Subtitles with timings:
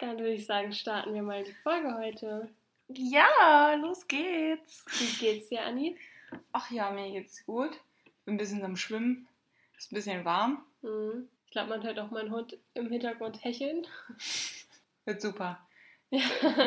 [0.00, 2.48] Dann würde ich sagen, starten wir mal die Folge heute.
[2.88, 4.84] Ja, los geht's.
[4.98, 5.96] Wie geht's dir, Anni?
[6.52, 7.78] Ach ja, mir geht's gut.
[8.24, 9.28] Bin ein bisschen am Schwimmen.
[9.76, 10.64] Ist ein bisschen warm.
[10.80, 11.28] Mhm.
[11.44, 13.86] Ich glaube, man hört auch meinen Hund im Hintergrund hecheln.
[15.04, 15.60] Wird super.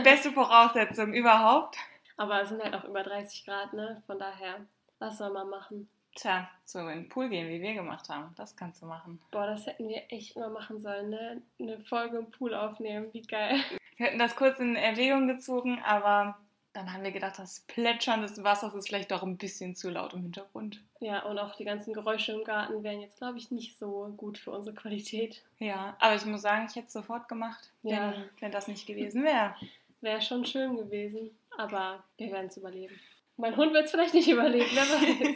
[0.04, 1.77] Beste Voraussetzung überhaupt.
[2.18, 4.04] Aber es sind halt auch über 30 Grad, ne?
[4.05, 4.65] Von daher,
[5.00, 5.89] was soll man machen?
[6.16, 8.34] Tja, so in den Pool gehen, wie wir gemacht haben.
[8.36, 9.20] Das kannst du machen.
[9.32, 11.41] Boah, das hätten wir echt mal machen sollen, ne?
[11.59, 13.59] Eine Folge im Pool aufnehmen, wie geil.
[13.98, 16.38] Wir hätten das kurz in Erwägung gezogen, aber
[16.73, 20.13] dann haben wir gedacht, das Plätschern des Wassers ist vielleicht doch ein bisschen zu laut
[20.13, 20.81] im Hintergrund.
[20.99, 24.38] Ja, und auch die ganzen Geräusche im Garten wären jetzt, glaube ich, nicht so gut
[24.40, 25.43] für unsere Qualität.
[25.59, 28.12] Ja, aber ich muss sagen, ich hätte es sofort gemacht, Ja.
[28.13, 29.55] wenn, wenn das nicht gewesen wäre.
[30.02, 32.99] Wäre schon schön gewesen, aber wir werden es überleben.
[33.38, 35.35] Mein Hund wird es vielleicht nicht überleben, wer weiß.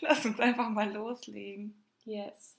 [0.02, 1.84] Lass uns einfach mal loslegen.
[2.04, 2.56] Yes.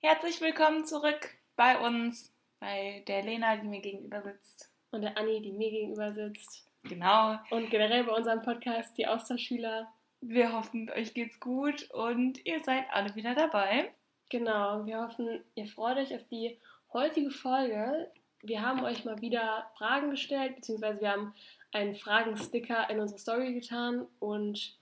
[0.00, 4.72] Herzlich willkommen zurück bei uns, bei der Lena, die mir gegenüber sitzt.
[4.90, 6.66] Und der Anni, die mir gegenüber sitzt.
[6.84, 7.38] Genau.
[7.50, 9.88] Und generell bei unserem Podcast, die Austauschschüler.
[10.20, 13.92] Wir hoffen, euch geht's gut und ihr seid alle wieder dabei.
[14.30, 16.58] Genau, wir hoffen, ihr freut euch auf die
[16.92, 18.10] heutige Folge.
[18.42, 21.34] Wir haben euch mal wieder Fragen gestellt, beziehungsweise wir haben
[21.72, 24.76] einen Fragensticker in unsere Story getan und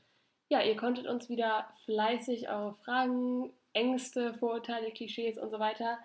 [0.49, 5.99] ja, ihr konntet uns wieder fleißig eure Fragen, Ängste, Vorurteile, Klischees und so weiter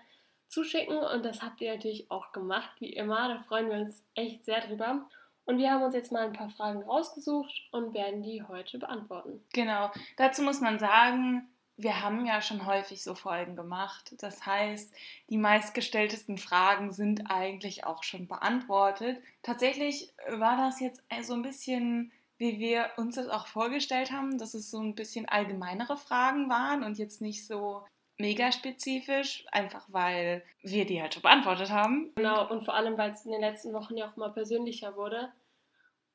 [0.51, 3.29] zuschicken und das habt ihr natürlich auch gemacht, wie immer.
[3.29, 5.07] Da freuen wir uns echt sehr drüber.
[5.45, 9.43] Und wir haben uns jetzt mal ein paar Fragen rausgesucht und werden die heute beantworten.
[9.53, 9.89] Genau.
[10.17, 14.13] Dazu muss man sagen, wir haben ja schon häufig so Folgen gemacht.
[14.19, 14.93] Das heißt,
[15.29, 19.17] die meistgestelltesten Fragen sind eigentlich auch schon beantwortet.
[19.41, 24.53] Tatsächlich war das jetzt so ein bisschen, wie wir uns das auch vorgestellt haben, dass
[24.53, 27.83] es so ein bisschen allgemeinere Fragen waren und jetzt nicht so
[28.21, 32.11] mega spezifisch, einfach weil wir die halt schon beantwortet haben.
[32.15, 35.31] Genau, und vor allem, weil es in den letzten Wochen ja auch mal persönlicher wurde.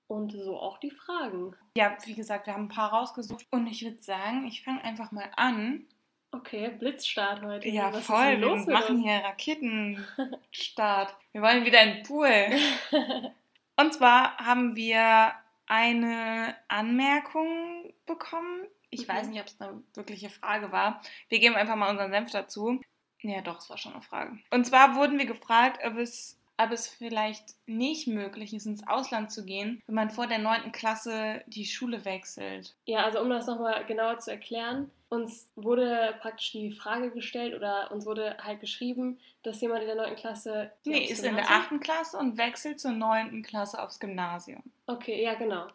[0.09, 1.57] Und so auch die Fragen.
[1.77, 5.11] Ja, wie gesagt, wir haben ein paar rausgesucht und ich würde sagen, ich fange einfach
[5.11, 5.85] mal an.
[6.31, 7.69] Okay, Blitzstart heute.
[7.69, 8.41] Ja, Was voll.
[8.41, 11.17] Wir machen hier Raketenstart.
[11.33, 12.29] Wir wollen wieder in den Pool.
[13.77, 15.33] Und zwar haben wir
[15.67, 18.67] eine Anmerkung bekommen.
[18.91, 19.13] Ich Mhm.
[19.13, 21.01] weiß nicht, ob es eine wirkliche Frage war.
[21.29, 22.81] Wir geben einfach mal unseren Senf dazu.
[23.23, 24.39] Ja, doch, es war schon eine Frage.
[24.51, 29.33] Und zwar wurden wir gefragt, ob es, ob es vielleicht nicht möglich ist, ins Ausland
[29.33, 30.71] zu gehen, wenn man vor der 9.
[30.73, 32.77] Klasse die Schule wechselt.
[32.85, 37.91] Ja, also um das nochmal genauer zu erklären, uns wurde praktisch die Frage gestellt oder
[37.91, 40.15] uns wurde halt geschrieben, dass jemand in der 9.
[40.17, 40.73] Klasse.
[40.85, 41.81] Nee, ist in der Gymnasium- 8.
[41.81, 43.43] Klasse und wechselt zur 9.
[43.43, 44.63] Klasse aufs Gymnasium.
[44.87, 45.67] Okay, ja, genau.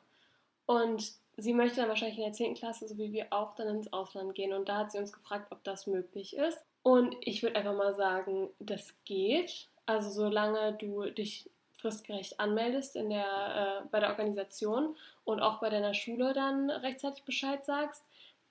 [0.65, 2.55] Und sie möchte dann wahrscheinlich in der 10.
[2.55, 4.53] Klasse, so wie wir auch, dann ins Ausland gehen.
[4.53, 6.59] Und da hat sie uns gefragt, ob das möglich ist.
[6.83, 9.67] Und ich würde einfach mal sagen, das geht.
[9.85, 15.69] Also solange du dich fristgerecht anmeldest in der, äh, bei der Organisation und auch bei
[15.69, 18.03] deiner Schule dann rechtzeitig Bescheid sagst,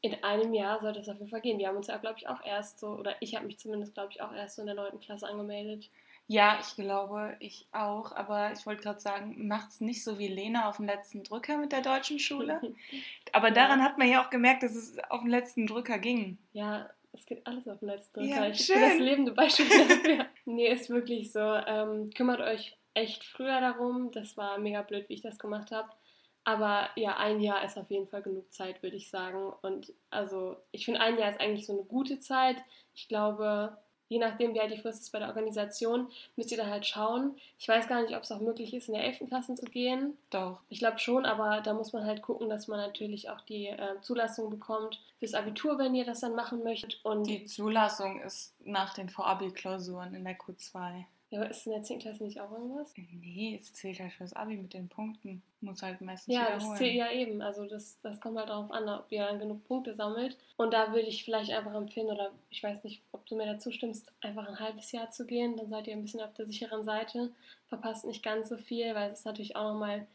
[0.02, 1.58] in einem Jahr sollte es auf jeden Fall gehen.
[1.58, 4.10] Wir haben uns ja, glaube ich, auch erst so, oder ich habe mich zumindest, glaube
[4.12, 4.98] ich, auch erst so in der 9.
[5.00, 5.90] Klasse angemeldet.
[6.32, 8.12] Ja, ich glaube, ich auch.
[8.12, 11.72] Aber ich wollte gerade sagen, macht's nicht so wie Lena auf dem letzten Drücker mit
[11.72, 12.60] der deutschen Schule.
[13.32, 13.54] Aber Ja.
[13.54, 16.38] daran hat man ja auch gemerkt, dass es auf den letzten Drücker ging.
[16.52, 18.50] Ja, es geht alles auf den letzten Ja, Drücker.
[18.50, 18.78] ich schön.
[18.80, 20.26] bin das lebende Beispiel dafür.
[20.44, 21.40] nee, ist wirklich so.
[21.40, 24.12] Ähm, kümmert euch echt früher darum.
[24.12, 25.88] Das war mega blöd, wie ich das gemacht habe.
[26.44, 29.52] Aber ja, ein Jahr ist auf jeden Fall genug Zeit, würde ich sagen.
[29.62, 32.56] Und also, ich finde, ein Jahr ist eigentlich so eine gute Zeit.
[32.94, 33.76] Ich glaube,
[34.10, 37.36] je nachdem, wie halt die Frist ist bei der Organisation, müsst ihr dann halt schauen.
[37.58, 39.28] Ich weiß gar nicht, ob es auch möglich ist, in der 11.
[39.28, 40.18] Klasse zu gehen.
[40.30, 40.58] Doch.
[40.68, 44.00] Ich glaube schon, aber da muss man halt gucken, dass man natürlich auch die äh,
[44.02, 46.98] Zulassung bekommt fürs Abitur, wenn ihr das dann machen möchtet.
[47.04, 51.04] Und Die Zulassung ist nach den Vorabi-Klausuren in der Q2.
[51.30, 52.00] Ja, aber ist in der 10.
[52.00, 52.92] Klasse nicht auch irgendwas?
[52.96, 55.42] Nee, es zählt halt fürs Abi mit den Punkten.
[55.60, 56.70] Muss halt meistens Ja, wiederholen.
[56.70, 57.40] das zählt ja eben.
[57.42, 60.36] Also das, das kommt halt darauf an, ob ihr dann genug Punkte sammelt.
[60.56, 63.70] Und da würde ich vielleicht einfach empfehlen, oder ich weiß nicht, ob du mir dazu
[63.70, 65.56] stimmst, einfach ein halbes Jahr zu gehen.
[65.56, 67.30] Dann seid ihr ein bisschen auf der sicheren Seite.
[67.68, 70.06] Verpasst nicht ganz so viel, weil es ist natürlich auch nochmal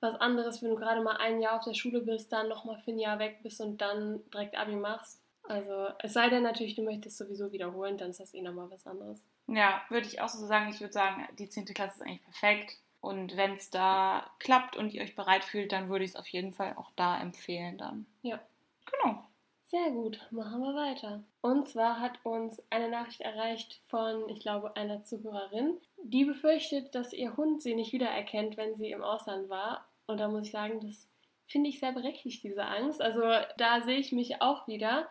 [0.00, 2.90] was anderes, wenn du gerade mal ein Jahr auf der Schule bist, dann nochmal für
[2.90, 5.20] ein Jahr weg bist und dann direkt Abi machst.
[5.44, 8.86] Also es sei denn natürlich, du möchtest sowieso wiederholen, dann ist das eh nochmal was
[8.86, 9.22] anderes.
[9.46, 10.70] Ja, würde ich auch so sagen.
[10.70, 11.66] Ich würde sagen, die 10.
[11.66, 12.78] Klasse ist eigentlich perfekt.
[13.00, 16.28] Und wenn es da klappt und ihr euch bereit fühlt, dann würde ich es auf
[16.28, 18.06] jeden Fall auch da empfehlen dann.
[18.22, 18.40] Ja.
[18.86, 19.24] Genau.
[19.66, 21.22] Sehr gut, machen wir weiter.
[21.40, 27.12] Und zwar hat uns eine Nachricht erreicht von, ich glaube, einer Zuhörerin, die befürchtet, dass
[27.12, 29.84] ihr Hund sie nicht wiedererkennt, wenn sie im Ausland war.
[30.06, 31.08] Und da muss ich sagen, das
[31.46, 33.02] finde ich sehr berechtigt, diese Angst.
[33.02, 33.22] Also
[33.56, 35.08] da sehe ich mich auch wieder.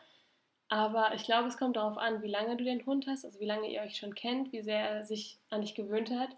[0.74, 3.46] Aber ich glaube, es kommt darauf an, wie lange du den Hund hast, also wie
[3.46, 6.30] lange ihr euch schon kennt, wie sehr er sich an dich gewöhnt hat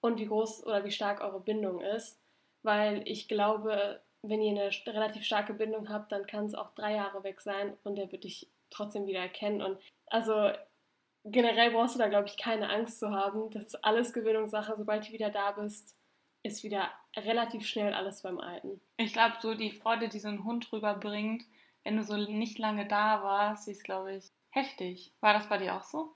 [0.00, 2.18] und wie groß oder wie stark eure Bindung ist.
[2.64, 6.96] Weil ich glaube, wenn ihr eine relativ starke Bindung habt, dann kann es auch drei
[6.96, 9.62] Jahre weg sein und er wird dich trotzdem wieder erkennen.
[9.62, 9.78] Und
[10.08, 10.50] also
[11.24, 13.52] generell brauchst du da, glaube ich, keine Angst zu haben.
[13.52, 14.74] Das ist alles Gewöhnungssache.
[14.76, 15.94] Sobald du wieder da bist,
[16.42, 18.80] ist wieder relativ schnell alles beim Alten.
[18.96, 21.44] Ich glaube, so die Freude, die so ein Hund rüberbringt,
[21.86, 25.12] wenn du so nicht lange da warst, ist, glaube ich, heftig.
[25.20, 26.10] War das bei dir auch so?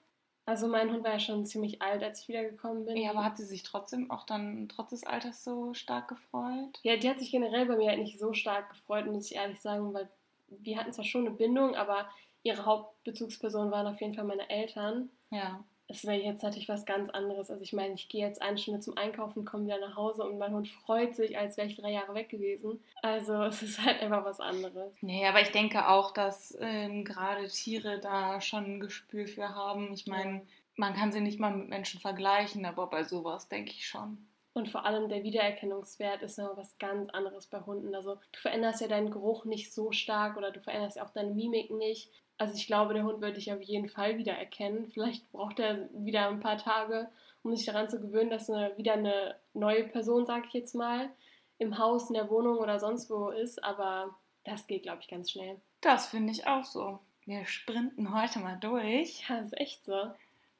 [0.45, 2.97] Also mein Hund war ja schon ziemlich alt, als ich wiedergekommen bin.
[2.97, 6.81] Ja, aber hat sie sich trotzdem auch dann trotz des Alters so stark gefreut?
[6.83, 9.61] Ja, die hat sich generell bei mir halt nicht so stark gefreut, muss ich ehrlich
[9.61, 10.11] sagen, weil
[10.49, 12.09] wir hatten zwar schon eine Bindung, aber
[12.43, 15.11] ihre Hauptbezugsperson waren auf jeden Fall meine Eltern.
[15.31, 17.51] Ja es wäre jetzt natürlich was ganz anderes.
[17.51, 20.39] Also ich meine, ich gehe jetzt eine Stunde zum Einkaufen, komme wieder nach Hause und
[20.39, 22.83] mein Hund freut sich, als wäre ich drei Jahre weg gewesen.
[23.03, 24.95] Also es ist halt einfach was anderes.
[25.01, 29.93] Nee, aber ich denke auch, dass ähm, gerade Tiere da schon ein Gespür für haben.
[29.93, 30.43] Ich meine,
[30.77, 34.27] man kann sie nicht mal mit Menschen vergleichen, aber bei sowas denke ich schon.
[34.53, 37.95] Und vor allem der Wiedererkennungswert ist noch was ganz anderes bei Hunden.
[37.95, 41.31] Also du veränderst ja deinen Geruch nicht so stark oder du veränderst ja auch deine
[41.31, 42.11] Mimik nicht.
[42.41, 44.91] Also ich glaube, der Hund wird dich auf jeden Fall wiedererkennen.
[44.91, 47.11] Vielleicht braucht er wieder ein paar Tage,
[47.43, 51.11] um sich daran zu gewöhnen, dass eine, wieder eine neue Person, sag ich jetzt mal,
[51.59, 53.63] im Haus, in der Wohnung oder sonst wo ist.
[53.63, 55.61] Aber das geht, glaube ich, ganz schnell.
[55.83, 56.99] Das finde ich auch so.
[57.27, 59.29] Wir sprinten heute mal durch.
[59.29, 60.11] Ja, ist echt so.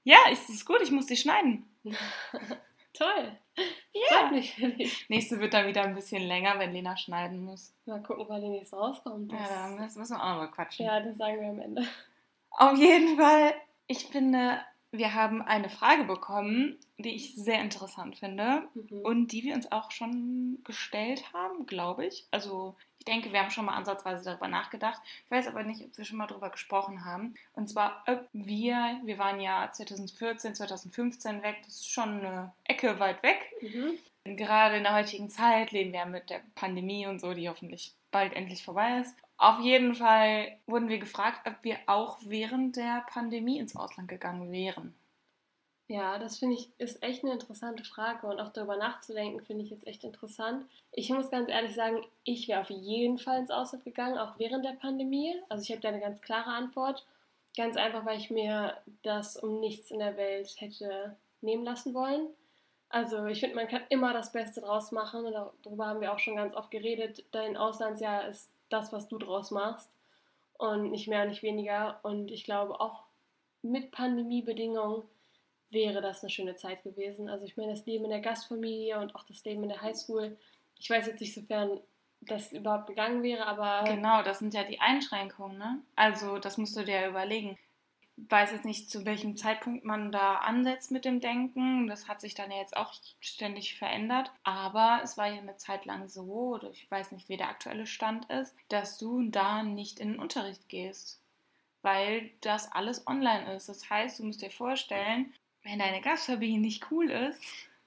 [0.05, 1.65] Ja, ist es gut, ich muss die schneiden.
[2.93, 3.39] Toll.
[3.93, 4.19] Ja.
[4.19, 5.09] Freut mich für dich.
[5.09, 7.75] Nächste wird dann wieder ein bisschen länger, wenn Lena schneiden muss.
[7.87, 9.33] Mal gucken, wann die nächste rauskommt.
[9.33, 10.87] Das ja, das müssen wir auch noch mal quatschen.
[10.87, 11.87] Ja, das sagen wir am Ende.
[12.51, 13.55] Auf jeden Fall,
[13.87, 14.61] ich finde,
[14.93, 19.01] wir haben eine Frage bekommen, die ich sehr interessant finde mhm.
[19.03, 22.27] und die wir uns auch schon gestellt haben, glaube ich.
[22.31, 25.01] Also ich denke, wir haben schon mal ansatzweise darüber nachgedacht.
[25.25, 27.35] Ich weiß aber nicht, ob wir schon mal darüber gesprochen haben.
[27.55, 33.01] Und zwar, ob wir, wir waren ja 2014, 2015 weg, das ist schon eine Ecke
[33.01, 33.39] weit weg.
[33.63, 34.37] Mhm.
[34.37, 38.35] Gerade in der heutigen Zeit leben wir mit der Pandemie und so, die hoffentlich bald
[38.35, 39.17] endlich vorbei ist.
[39.39, 44.53] Auf jeden Fall wurden wir gefragt, ob wir auch während der Pandemie ins Ausland gegangen
[44.53, 44.95] wären.
[45.91, 49.71] Ja, das finde ich ist echt eine interessante Frage und auch darüber nachzudenken finde ich
[49.71, 50.65] jetzt echt interessant.
[50.93, 54.65] Ich muss ganz ehrlich sagen, ich wäre auf jeden Fall ins Ausland gegangen, auch während
[54.65, 55.35] der Pandemie.
[55.49, 57.05] Also ich habe da eine ganz klare Antwort.
[57.57, 62.29] Ganz einfach, weil ich mir das um nichts in der Welt hätte nehmen lassen wollen.
[62.89, 65.33] Also ich finde, man kann immer das Beste draus machen und
[65.65, 67.25] darüber haben wir auch schon ganz oft geredet.
[67.33, 69.91] Dein Auslandsjahr ist das, was du draus machst
[70.57, 71.99] und nicht mehr nicht weniger.
[72.05, 73.03] Und ich glaube auch
[73.63, 75.03] mit Pandemiebedingungen
[75.71, 77.29] wäre das eine schöne Zeit gewesen.
[77.29, 80.37] Also ich meine, das Leben in der Gastfamilie und auch das Leben in der Highschool,
[80.79, 81.81] ich weiß jetzt nicht, sofern
[82.23, 83.85] das überhaupt gegangen wäre, aber...
[83.91, 85.81] Genau, das sind ja die Einschränkungen, ne?
[85.97, 87.59] Also das musst du dir überlegen.
[88.17, 91.87] Ich weiß jetzt nicht, zu welchem Zeitpunkt man da ansetzt mit dem Denken.
[91.87, 94.31] Das hat sich dann ja jetzt auch ständig verändert.
[94.43, 96.25] Aber es war ja eine Zeit lang so,
[96.55, 100.21] oder ich weiß nicht, wie der aktuelle Stand ist, dass du da nicht in den
[100.21, 101.19] Unterricht gehst.
[101.81, 103.71] Weil das alles online ist.
[103.71, 107.43] Das heißt, du musst dir vorstellen, wenn deine Gastfamilie nicht cool ist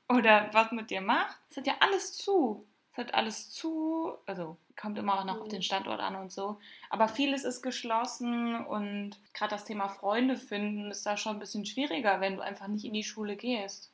[0.09, 2.65] oder was mit dir macht, es hat ja alles zu.
[2.91, 5.63] Es hat alles zu, also kommt immer auch noch auf den mhm.
[5.63, 6.59] Standort an und so.
[6.91, 11.65] Aber vieles ist geschlossen und gerade das Thema Freunde finden ist da schon ein bisschen
[11.65, 13.91] schwieriger, wenn du einfach nicht in die Schule gehst.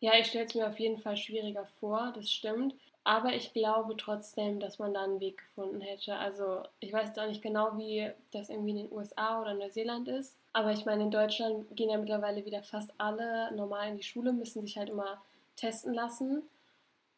[0.00, 2.74] Ja, ich stelle es mir auf jeden Fall schwieriger vor, das stimmt.
[3.04, 6.16] Aber ich glaube trotzdem, dass man da einen Weg gefunden hätte.
[6.16, 10.08] Also ich weiß jetzt auch nicht genau, wie das irgendwie in den USA oder Neuseeland
[10.08, 10.36] ist.
[10.58, 14.32] Aber ich meine, in Deutschland gehen ja mittlerweile wieder fast alle normal in die Schule,
[14.32, 15.22] müssen sich halt immer
[15.54, 16.42] testen lassen.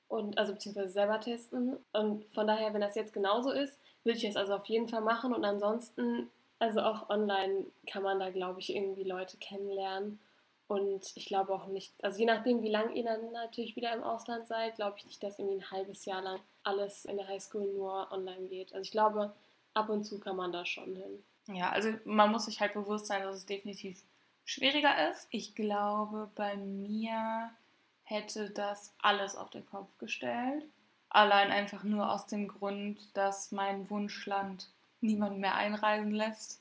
[0.09, 1.79] Und, also beziehungsweise selber testen.
[1.95, 5.01] Und von daher, wenn das jetzt genauso ist, würde ich es also auf jeden Fall
[5.01, 5.33] machen.
[5.33, 6.29] Und ansonsten,
[6.59, 10.21] also auch online kann man da, glaube ich, irgendwie Leute kennenlernen.
[10.69, 14.03] Und ich glaube auch nicht, also je nachdem, wie lange ihr dann natürlich wieder im
[14.03, 17.73] Ausland seid, glaube ich nicht, dass irgendwie ein halbes Jahr lang alles in der Highschool
[17.73, 18.75] nur online geht.
[18.75, 19.33] Also ich glaube,
[19.73, 21.25] ab und zu kann man da schon hin.
[21.53, 24.01] Ja, also man muss sich halt bewusst sein, dass es definitiv
[24.45, 25.29] schwieriger ist.
[25.31, 27.51] Ich glaube, bei mir
[28.05, 30.65] hätte das alles auf den Kopf gestellt.
[31.09, 34.69] Allein einfach nur aus dem Grund, dass mein Wunschland
[35.01, 36.61] niemand mehr einreisen lässt.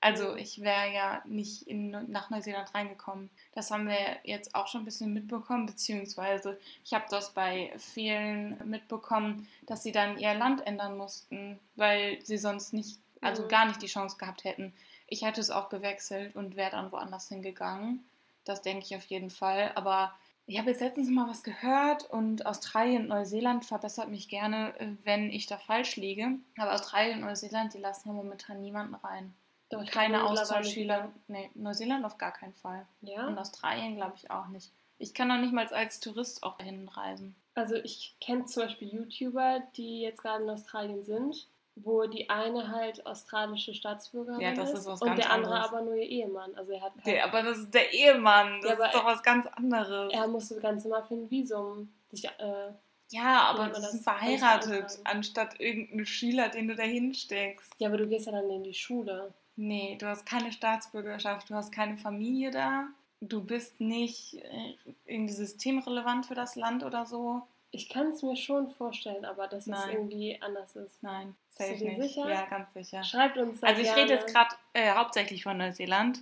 [0.00, 3.30] Also ich wäre ja nicht in, nach Neuseeland reingekommen.
[3.54, 8.58] Das haben wir jetzt auch schon ein bisschen mitbekommen, beziehungsweise ich habe das bei vielen
[8.68, 13.48] mitbekommen, dass sie dann ihr Land ändern mussten, weil sie sonst nicht also Mhm.
[13.48, 14.74] gar nicht die Chance gehabt hätten.
[15.06, 18.04] Ich hätte es auch gewechselt und wäre dann woanders hingegangen.
[18.44, 19.72] Das denke ich auf jeden Fall.
[19.74, 20.12] Aber
[20.46, 24.88] ich habe jetzt letztens mal was gehört und Australien und Neuseeland verbessert mich gerne, äh,
[25.04, 26.32] wenn ich da falsch liege.
[26.58, 29.34] Aber Australien und Neuseeland, die lassen ja momentan niemanden rein.
[29.70, 31.10] Doch, Keine Austauschschüler.
[31.28, 32.86] Nee, Neuseeland auf gar keinen Fall.
[33.00, 33.26] wieder.
[33.26, 33.40] Und Ja.
[33.40, 34.70] Australien glaube ich auch nicht.
[34.98, 37.34] Ich kann auch nicht mal als Tourist auch dahin reisen.
[37.54, 42.68] Also ich kenne zum Beispiel YouTuber, die jetzt gerade in Australien sind, wo die eine
[42.68, 45.70] halt australische Staatsbürgerin Ja, das ist was und ganz der andere anderes.
[45.72, 46.54] aber nur ihr Ehemann.
[46.54, 48.60] Also er hat kein, Der, aber das ist der Ehemann.
[48.60, 50.12] Das Ja, ist doch was ganz anderes.
[50.12, 52.72] er musste ganz normal für ein Visum sich äh,
[53.10, 57.70] ja, aber sie sind verheiratet, anstatt irgendeinen Schüler, den du da hinsteckst.
[57.78, 59.34] Ja, aber du gehst ja dann in die Schule.
[59.56, 62.86] Nee, du hast keine Staatsbürgerschaft, du hast keine Familie da,
[63.20, 64.74] du bist nicht äh,
[65.04, 67.42] irgendwie systemrelevant für das Land oder so.
[67.74, 69.90] Ich kann es mir schon vorstellen, aber dass es Nein.
[69.92, 71.02] irgendwie anders ist.
[71.02, 72.02] Nein, safe nicht.
[72.02, 72.28] sicher?
[72.28, 73.02] Ja, ganz sicher.
[73.02, 74.20] Schreibt uns Also ich rede gerne.
[74.20, 76.20] jetzt gerade äh, hauptsächlich von Neuseeland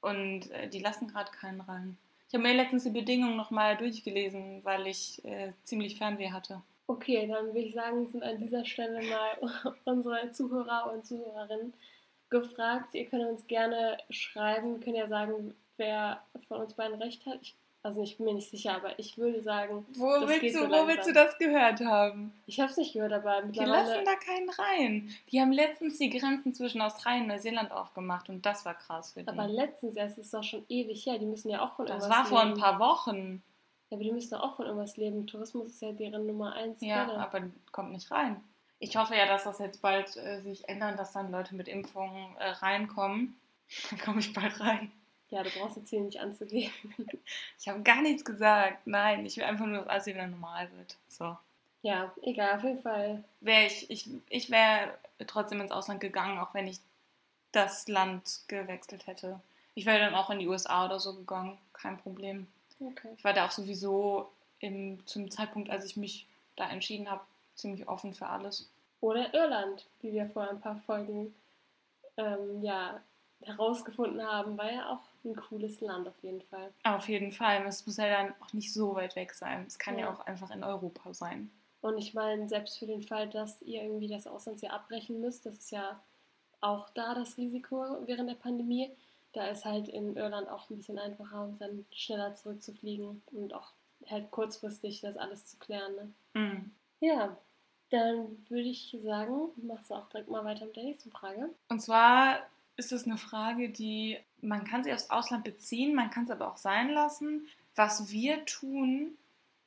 [0.00, 1.98] und äh, die lassen gerade keinen rein.
[2.28, 6.62] Ich habe mir letztens die Bedingungen nochmal durchgelesen, weil ich äh, ziemlich Fernweh hatte.
[6.88, 11.74] Okay, dann würde ich sagen, sind an dieser Stelle mal unsere Zuhörer und Zuhörerinnen
[12.30, 12.94] gefragt.
[12.94, 17.38] Ihr könnt uns gerne schreiben, könnt ja sagen, wer von uns beiden recht hat.
[17.42, 17.54] Ich,
[17.86, 20.68] also ich bin mir nicht sicher, aber ich würde sagen, Wo, Das willst du, so
[20.68, 22.32] wo willst du das gehört haben?
[22.46, 23.88] ich habe es nicht gehört, aber Die mittlerweile.
[23.88, 25.10] lassen da keinen rein.
[25.30, 29.22] Die haben letztens die Grenzen zwischen Australien und Neuseeland aufgemacht und das war krass für
[29.22, 29.28] die.
[29.28, 31.96] aber letztens erst, das ist doch schon ewig her, die müssen ja auch von das
[32.04, 32.60] irgendwas war vor ein leben.
[32.60, 33.42] paar Wochen.
[33.90, 35.26] Ja, aber die müssen auch von irgendwas leben.
[35.28, 36.80] Tourismus ist ja deren Nummer eins.
[36.80, 37.18] Ja, Quelle.
[37.20, 38.42] aber kommt nicht rein.
[38.80, 42.36] Ich hoffe ja, dass das jetzt bald äh, sich ändert, dass dann Leute mit Impfungen
[42.38, 43.36] äh, reinkommen.
[43.90, 44.90] Dann komme ich bald rein.
[45.30, 46.72] Ja, du brauchst jetzt hier nicht anzugeben.
[47.58, 48.86] Ich habe gar nichts gesagt.
[48.86, 50.96] Nein, ich will einfach nur, dass alles wieder normal wird.
[51.08, 51.36] So.
[51.82, 53.24] Ja, egal, auf jeden Fall.
[53.40, 56.78] Wäre ich, ich, ich wäre trotzdem ins Ausland gegangen, auch wenn ich
[57.52, 59.40] das Land gewechselt hätte.
[59.74, 61.58] Ich wäre dann auch in die USA oder so gegangen.
[61.72, 62.46] Kein Problem.
[62.80, 63.08] Okay.
[63.16, 64.30] Ich war da auch sowieso
[64.60, 67.22] im, zum Zeitpunkt, als ich mich da entschieden habe,
[67.54, 68.68] ziemlich offen für alles.
[69.00, 71.34] Oder Irland, wie wir vor ein paar Folgen
[72.16, 73.00] ähm, ja,
[73.42, 76.72] herausgefunden haben, war ja auch ein cooles Land auf jeden Fall.
[76.84, 77.64] Auf jeden Fall.
[77.66, 79.64] Es muss ja dann auch nicht so weit weg sein.
[79.66, 80.12] Es kann ja, Ja.
[80.14, 81.50] auch einfach in Europa sein.
[81.80, 85.56] Und ich meine, selbst für den Fall, dass ihr irgendwie das Auslandsjahr abbrechen müsst, das
[85.58, 86.00] ist ja
[86.60, 88.90] auch da das Risiko während der Pandemie.
[89.34, 93.72] Da ist halt in Irland auch ein bisschen einfacher, um dann schneller zurückzufliegen und auch
[94.08, 95.94] halt kurzfristig das alles zu klären.
[95.94, 96.12] Ne?
[96.40, 96.74] Mhm.
[97.00, 97.36] Ja,
[97.90, 101.50] dann würde ich sagen, machst du auch direkt mal weiter mit der nächsten Frage.
[101.68, 102.38] Und zwar
[102.76, 106.50] ist es eine Frage, die man kann sie aufs Ausland beziehen, man kann es aber
[106.50, 107.46] auch sein lassen.
[107.74, 109.16] Was wir tun,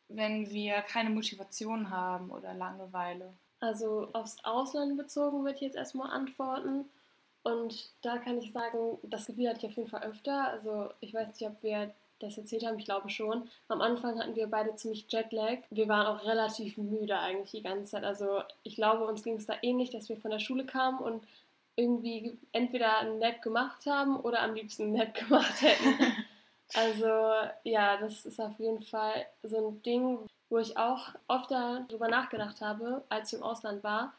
[0.08, 3.34] wenn wir keine Motivation haben oder Langeweile.
[3.60, 6.86] Also aufs Ausland bezogen würde ich jetzt erstmal antworten.
[7.44, 10.48] Und da kann ich sagen, das Gefühl hatte ich auf jeden Fall öfter.
[10.48, 13.50] Also ich weiß nicht, ob wir das erzählt haben, ich glaube schon.
[13.68, 15.60] Am Anfang hatten wir beide ziemlich Jetlag.
[15.70, 18.04] Wir waren auch relativ müde eigentlich die ganze Zeit.
[18.04, 21.24] Also ich glaube, uns ging es da ähnlich, dass wir von der Schule kamen und
[21.80, 25.96] irgendwie entweder einen Nap gemacht haben oder am liebsten einen Nap gemacht hätten.
[26.76, 27.32] Also
[27.64, 30.20] ja, das ist auf jeden Fall so ein Ding,
[30.50, 34.14] wo ich auch oft darüber nachgedacht habe, als ich im Ausland war,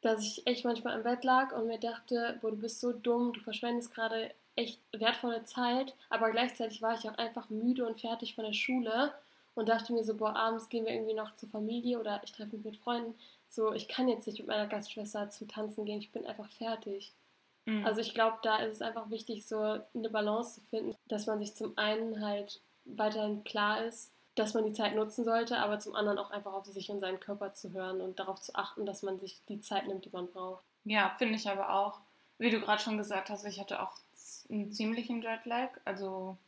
[0.00, 3.34] dass ich echt manchmal im Bett lag und mir dachte, boah, du bist so dumm,
[3.34, 8.34] du verschwendest gerade echt wertvolle Zeit, aber gleichzeitig war ich auch einfach müde und fertig
[8.34, 9.12] von der Schule
[9.54, 12.56] und dachte mir so, boah, abends gehen wir irgendwie noch zur Familie oder ich treffe
[12.56, 13.14] mich mit Freunden.
[13.48, 17.12] So, ich kann jetzt nicht mit meiner Gastschwester zum Tanzen gehen, ich bin einfach fertig.
[17.66, 17.84] Mhm.
[17.84, 21.38] Also ich glaube, da ist es einfach wichtig, so eine Balance zu finden, dass man
[21.40, 25.94] sich zum einen halt weiterhin klar ist, dass man die Zeit nutzen sollte, aber zum
[25.94, 29.02] anderen auch einfach auf sich und seinen Körper zu hören und darauf zu achten, dass
[29.02, 30.64] man sich die Zeit nimmt, die man braucht.
[30.84, 32.00] Ja, finde ich aber auch.
[32.38, 33.98] Wie du gerade schon gesagt hast, ich hatte auch
[34.48, 35.70] einen ziemlichen Jetlag.
[35.84, 36.38] Also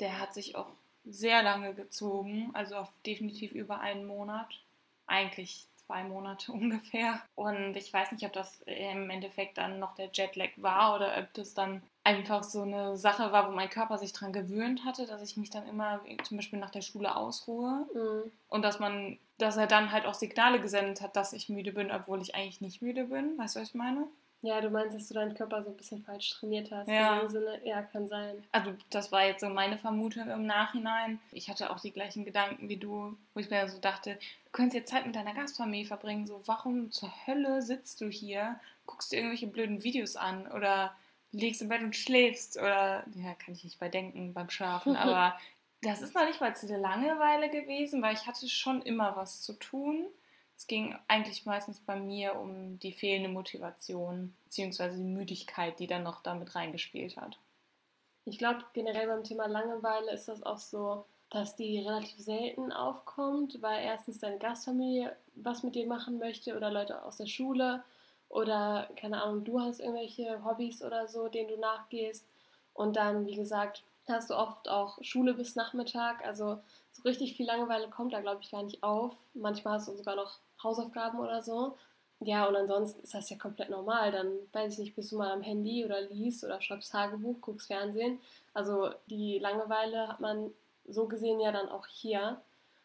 [0.00, 0.68] der hat sich auch
[1.04, 4.48] sehr lange gezogen, also auf definitiv über einen Monat.
[5.06, 7.20] Eigentlich zwei Monate ungefähr.
[7.34, 11.32] Und ich weiß nicht, ob das im Endeffekt dann noch der Jetlag war oder ob
[11.34, 15.20] das dann einfach so eine Sache war, wo mein Körper sich dran gewöhnt hatte, dass
[15.22, 18.30] ich mich dann immer zum Beispiel nach der Schule ausruhe Mhm.
[18.48, 21.90] und dass man, dass er dann halt auch Signale gesendet hat, dass ich müde bin,
[21.90, 23.36] obwohl ich eigentlich nicht müde bin.
[23.36, 24.06] Weißt du, was ich meine?
[24.42, 26.88] Ja, du meinst, dass du deinen Körper so ein bisschen falsch trainiert hast.
[26.88, 27.14] Ja.
[27.14, 28.42] In dem Sinne, ja, kann sein.
[28.52, 31.20] Also das war jetzt so meine Vermutung im Nachhinein.
[31.32, 34.76] Ich hatte auch die gleichen Gedanken wie du, wo ich mir so dachte, du könntest
[34.76, 36.26] jetzt Zeit mit deiner Gastfamilie verbringen.
[36.26, 40.94] So, warum zur Hölle sitzt du hier, guckst dir irgendwelche blöden Videos an oder
[41.32, 45.38] legst im Bett und schläfst oder, ja, kann ich nicht bei denken beim Schlafen, aber
[45.82, 49.42] das ist noch nicht mal zu der Langeweile gewesen, weil ich hatte schon immer was
[49.42, 50.06] zu tun.
[50.60, 54.90] Es ging eigentlich meistens bei mir um die fehlende Motivation bzw.
[54.90, 57.38] die Müdigkeit, die dann noch damit reingespielt hat.
[58.26, 63.62] Ich glaube, generell beim Thema Langeweile ist das auch so, dass die relativ selten aufkommt,
[63.62, 67.82] weil erstens deine Gastfamilie was mit dir machen möchte oder Leute aus der Schule
[68.28, 72.26] oder keine Ahnung, du hast irgendwelche Hobbys oder so, denen du nachgehst
[72.74, 76.60] und dann, wie gesagt, hast du oft auch Schule bis Nachmittag, also
[76.92, 79.14] so richtig viel Langeweile kommt da, glaube ich, gar nicht auf.
[79.34, 81.76] Manchmal hast du sogar noch Hausaufgaben oder so.
[82.22, 84.12] Ja, und ansonsten ist das ja komplett normal.
[84.12, 87.68] Dann, weiß ich nicht, bist du mal am Handy oder liest oder schreibst Tagebuch, guckst
[87.68, 88.20] Fernsehen.
[88.52, 90.52] Also die Langeweile hat man
[90.86, 92.40] so gesehen ja dann auch hier.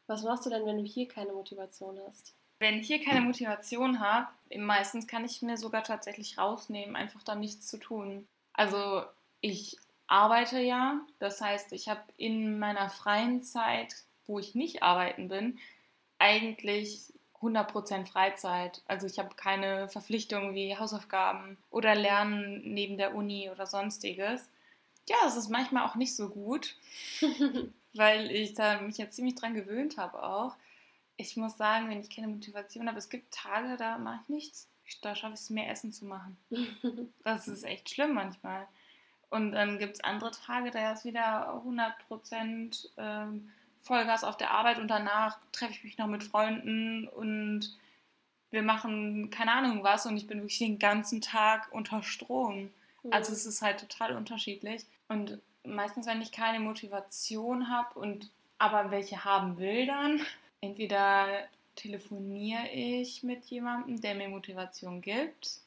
[0.08, 2.34] Was machst du denn, wenn du hier keine Motivation hast?
[2.60, 7.36] Wenn ich hier keine Motivation habe, meistens kann ich mir sogar tatsächlich rausnehmen, einfach da
[7.36, 8.28] nichts zu tun.
[8.54, 9.04] Also
[9.42, 13.96] ich arbeite ja, das heißt, ich habe in meiner freien Zeit,
[14.28, 15.60] wo ich nicht arbeiten bin,
[16.20, 18.82] eigentlich 100% Freizeit.
[18.88, 24.50] Also ich habe keine Verpflichtungen wie Hausaufgaben oder Lernen neben der Uni oder sonstiges.
[25.08, 26.76] Ja, das ist manchmal auch nicht so gut,
[27.94, 30.56] weil ich da mich jetzt ziemlich dran gewöhnt habe auch.
[31.18, 34.68] Ich muss sagen, wenn ich keine Motivation habe, es gibt Tage, da mache ich nichts.
[35.02, 36.38] Da schaffe ich es, mehr Essen zu machen.
[37.24, 38.68] Das ist echt schlimm manchmal.
[39.30, 43.52] Und dann gibt es andere Tage, da ist wieder 100% ähm,
[43.82, 47.78] Vollgas auf der Arbeit und danach treffe ich mich noch mit Freunden und
[48.52, 52.72] wir machen keine Ahnung was und ich bin wirklich den ganzen Tag unter Strom.
[53.04, 53.14] Mhm.
[53.14, 54.86] Also es ist halt total unterschiedlich.
[55.08, 60.22] Und meistens, wenn ich keine Motivation habe und aber welche haben will, dann
[60.62, 61.28] entweder
[61.76, 65.60] telefoniere ich mit jemandem, der mir Motivation gibt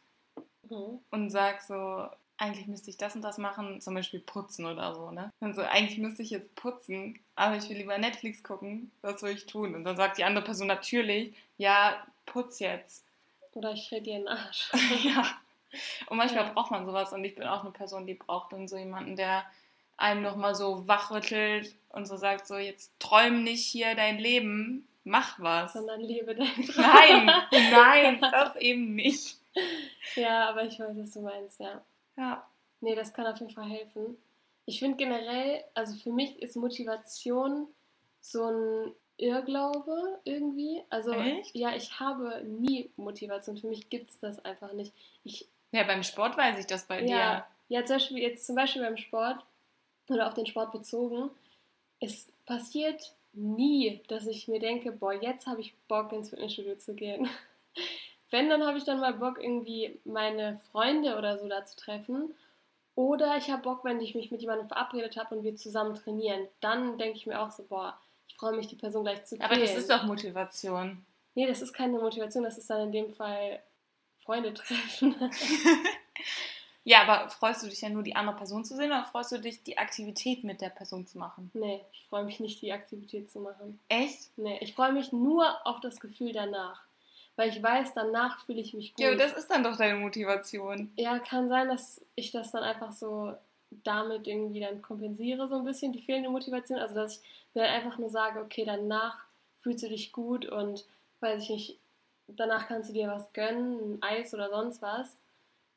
[0.69, 0.99] mhm.
[1.11, 2.09] und sage so,
[2.39, 5.33] eigentlich müsste ich das und das machen, zum Beispiel putzen oder so, ne?
[5.41, 9.31] Und so, eigentlich müsste ich jetzt putzen, aber ich will lieber Netflix gucken, was soll
[9.31, 9.75] ich tun?
[9.75, 13.05] Und dann sagt die andere Person natürlich, ja, putz jetzt.
[13.53, 14.71] Oder ich rede dir in den Arsch.
[15.05, 15.25] ja.
[16.07, 16.53] Und manchmal ja.
[16.53, 19.45] braucht man sowas und ich bin auch eine Person, die braucht dann so jemanden, der
[19.97, 25.41] einem nochmal so wachrüttelt und so sagt so, jetzt träum nicht hier dein Leben, mach
[25.41, 25.73] was.
[25.73, 26.85] Sondern lebe dein Traum.
[26.87, 27.31] Nein,
[27.73, 29.39] nein, das eben nicht.
[30.15, 31.83] Ja, aber ich weiß, was du meinst, ja.
[32.19, 32.47] Ja.
[32.81, 34.19] Nee, das kann auf jeden Fall helfen.
[34.67, 37.69] Ich finde generell, also für mich ist Motivation
[38.21, 40.83] so ein Irrglaube irgendwie.
[40.91, 41.55] Also Echt?
[41.55, 43.57] ja, ich habe nie Motivation.
[43.57, 44.93] Für mich gibt es das einfach nicht.
[45.25, 47.47] Ich, ja, beim Sport weiß ich das bei ja, dir.
[47.69, 49.45] Ja, zum Beispiel, jetzt zum Beispiel beim Sport
[50.09, 51.31] oder auf den Sport bezogen.
[52.01, 56.95] Es passiert nie, dass ich mir denke, boah, jetzt habe ich Bock ins Fitnessstudio zu
[56.95, 57.29] gehen.
[58.31, 62.35] Wenn, dann habe ich dann mal Bock, irgendwie meine Freunde oder so da zu treffen.
[62.95, 66.49] Oder ich habe Bock, wenn ich mich mit jemandem verabredet habe und wir zusammen trainieren.
[66.61, 69.51] Dann denke ich mir auch so, boah, ich freue mich, die Person gleich zu quälen.
[69.51, 71.05] Aber das ist doch Motivation.
[71.35, 73.61] Nee, das ist keine Motivation, das ist dann in dem Fall
[74.19, 75.15] Freunde treffen.
[76.85, 79.39] ja, aber freust du dich ja nur, die andere Person zu sehen oder freust du
[79.39, 81.53] dich, die Aktivität mit der Person zu machen?
[81.55, 83.79] Nee, ich freue mich nicht, die Aktivität zu machen.
[83.89, 84.37] Echt?
[84.37, 86.88] Nee, ich freue mich nur auf das Gefühl danach
[87.39, 89.05] weil ich weiß, danach fühle ich mich gut.
[89.05, 90.91] Ja, das ist dann doch deine Motivation.
[90.97, 93.33] Ja, kann sein, dass ich das dann einfach so
[93.85, 96.81] damit irgendwie dann kompensiere, so ein bisschen die fehlende Motivation.
[96.81, 97.23] Also, dass ich
[97.55, 99.19] mir dann einfach nur sage, okay, danach
[99.61, 100.85] fühlst du dich gut und
[101.21, 101.79] weiß ich nicht,
[102.27, 105.17] danach kannst du dir was gönnen, ein Eis oder sonst was.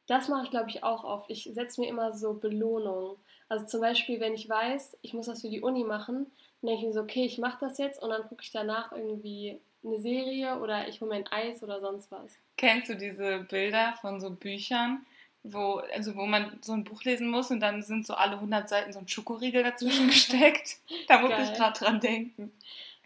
[0.07, 1.29] Das mache ich, glaube ich, auch oft.
[1.29, 3.17] Ich setze mir immer so Belohnungen.
[3.49, 6.25] Also zum Beispiel, wenn ich weiß, ich muss das für die Uni machen,
[6.61, 8.91] dann denke ich mir so, okay, ich mache das jetzt und dann gucke ich danach
[8.93, 12.37] irgendwie eine Serie oder ich hole mir ein Eis oder sonst was.
[12.57, 15.05] Kennst du diese Bilder von so Büchern,
[15.43, 18.69] wo, also wo man so ein Buch lesen muss und dann sind so alle 100
[18.69, 20.77] Seiten so ein Schokoriegel dazwischen gesteckt?
[21.07, 21.43] Da muss Geil.
[21.43, 22.51] ich gerade dran denken.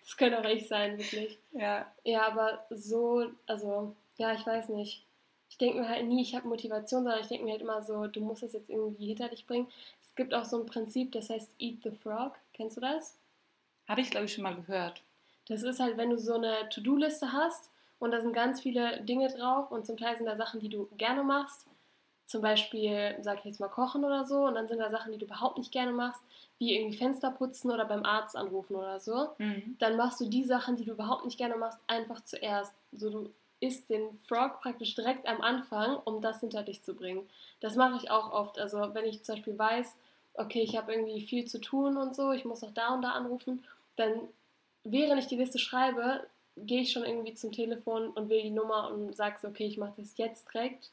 [0.01, 1.37] Das könnte auch echt sein, wirklich.
[1.51, 1.91] Ja.
[2.03, 5.03] Ja, aber so, also, ja, ich weiß nicht.
[5.49, 8.07] Ich denke mir halt nie, ich habe Motivation, sondern ich denke mir halt immer so,
[8.07, 9.67] du musst es jetzt irgendwie hinter dich bringen.
[10.01, 12.33] Es gibt auch so ein Prinzip, das heißt Eat the Frog.
[12.53, 13.17] Kennst du das?
[13.87, 15.01] Habe ich, glaube ich, schon mal gehört.
[15.47, 19.29] Das ist halt, wenn du so eine To-Do-Liste hast und da sind ganz viele Dinge
[19.29, 21.65] drauf und zum Teil sind da Sachen, die du gerne machst.
[22.25, 24.45] Zum Beispiel, sag ich jetzt mal, kochen oder so.
[24.45, 26.21] Und dann sind da Sachen, die du überhaupt nicht gerne machst,
[26.57, 29.29] wie irgendwie Fenster putzen oder beim Arzt anrufen oder so.
[29.37, 29.75] Mhm.
[29.77, 32.73] Dann machst du die Sachen, die du überhaupt nicht gerne machst, einfach zuerst.
[32.91, 33.29] So, du
[33.59, 37.29] isst den Frog praktisch direkt am Anfang, um das hinter dich zu bringen.
[37.59, 38.57] Das mache ich auch oft.
[38.57, 39.95] Also, wenn ich zum Beispiel weiß,
[40.33, 43.11] okay, ich habe irgendwie viel zu tun und so, ich muss noch da und da
[43.11, 43.63] anrufen,
[43.95, 44.27] dann
[44.85, 48.89] während ich die Liste schreibe, gehe ich schon irgendwie zum Telefon und wähle die Nummer
[48.91, 50.91] und sage so, okay, ich mache das jetzt direkt.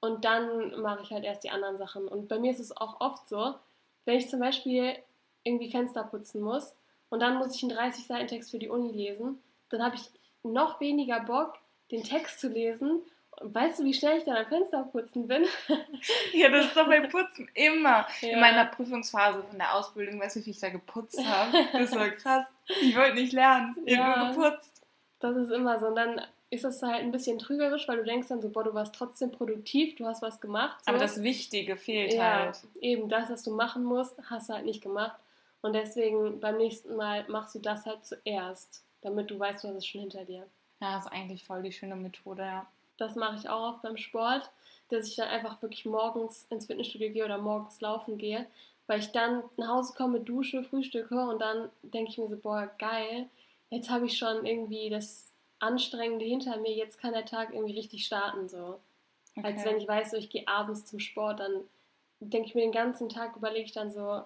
[0.00, 2.08] Und dann mache ich halt erst die anderen Sachen.
[2.08, 3.54] Und bei mir ist es auch oft so,
[4.06, 4.96] wenn ich zum Beispiel
[5.44, 6.74] irgendwie Fenster putzen muss
[7.10, 10.02] und dann muss ich einen 30 Seiten Text für die Uni lesen, dann habe ich
[10.42, 11.54] noch weniger Bock,
[11.90, 13.02] den Text zu lesen.
[13.42, 15.46] Weißt du, wie schnell ich dann am Fenster putzen bin?
[16.32, 18.06] Ja, das ist doch beim Putzen immer.
[18.20, 18.28] Ja.
[18.30, 21.52] In meiner Prüfungsphase von der Ausbildung, weißt du, wie ich da geputzt habe?
[21.72, 22.46] Das war krass.
[22.80, 23.76] Ich wollte nicht lernen.
[23.84, 24.04] Ich Ja.
[24.04, 24.82] habe nur geputzt.
[25.18, 25.86] Das ist immer so.
[25.88, 28.74] Und dann ist das halt ein bisschen trügerisch, weil du denkst dann so, boah, du
[28.74, 30.84] warst trotzdem produktiv, du hast was gemacht.
[30.84, 30.90] So.
[30.90, 32.58] Aber das Wichtige fehlt ja, halt.
[32.80, 35.16] eben das, was du machen musst, hast du halt nicht gemacht.
[35.62, 39.76] Und deswegen beim nächsten Mal machst du das halt zuerst, damit du weißt, du hast
[39.76, 40.46] es schon hinter dir.
[40.80, 42.66] Ja, ist eigentlich voll die schöne Methode, ja.
[43.00, 44.50] Das mache ich auch oft beim Sport,
[44.90, 48.46] dass ich dann einfach wirklich morgens ins Fitnessstudio gehe oder morgens laufen gehe,
[48.86, 52.70] weil ich dann nach Hause komme, dusche, frühstücke und dann denke ich mir so, boah,
[52.78, 53.28] geil,
[53.70, 58.04] jetzt habe ich schon irgendwie das Anstrengende hinter mir, jetzt kann der Tag irgendwie richtig
[58.04, 58.78] starten, so.
[59.42, 61.62] Als wenn ich weiß, so, ich gehe abends zum Sport, dann
[62.20, 64.22] denke ich mir den ganzen Tag, überlege ich dann so,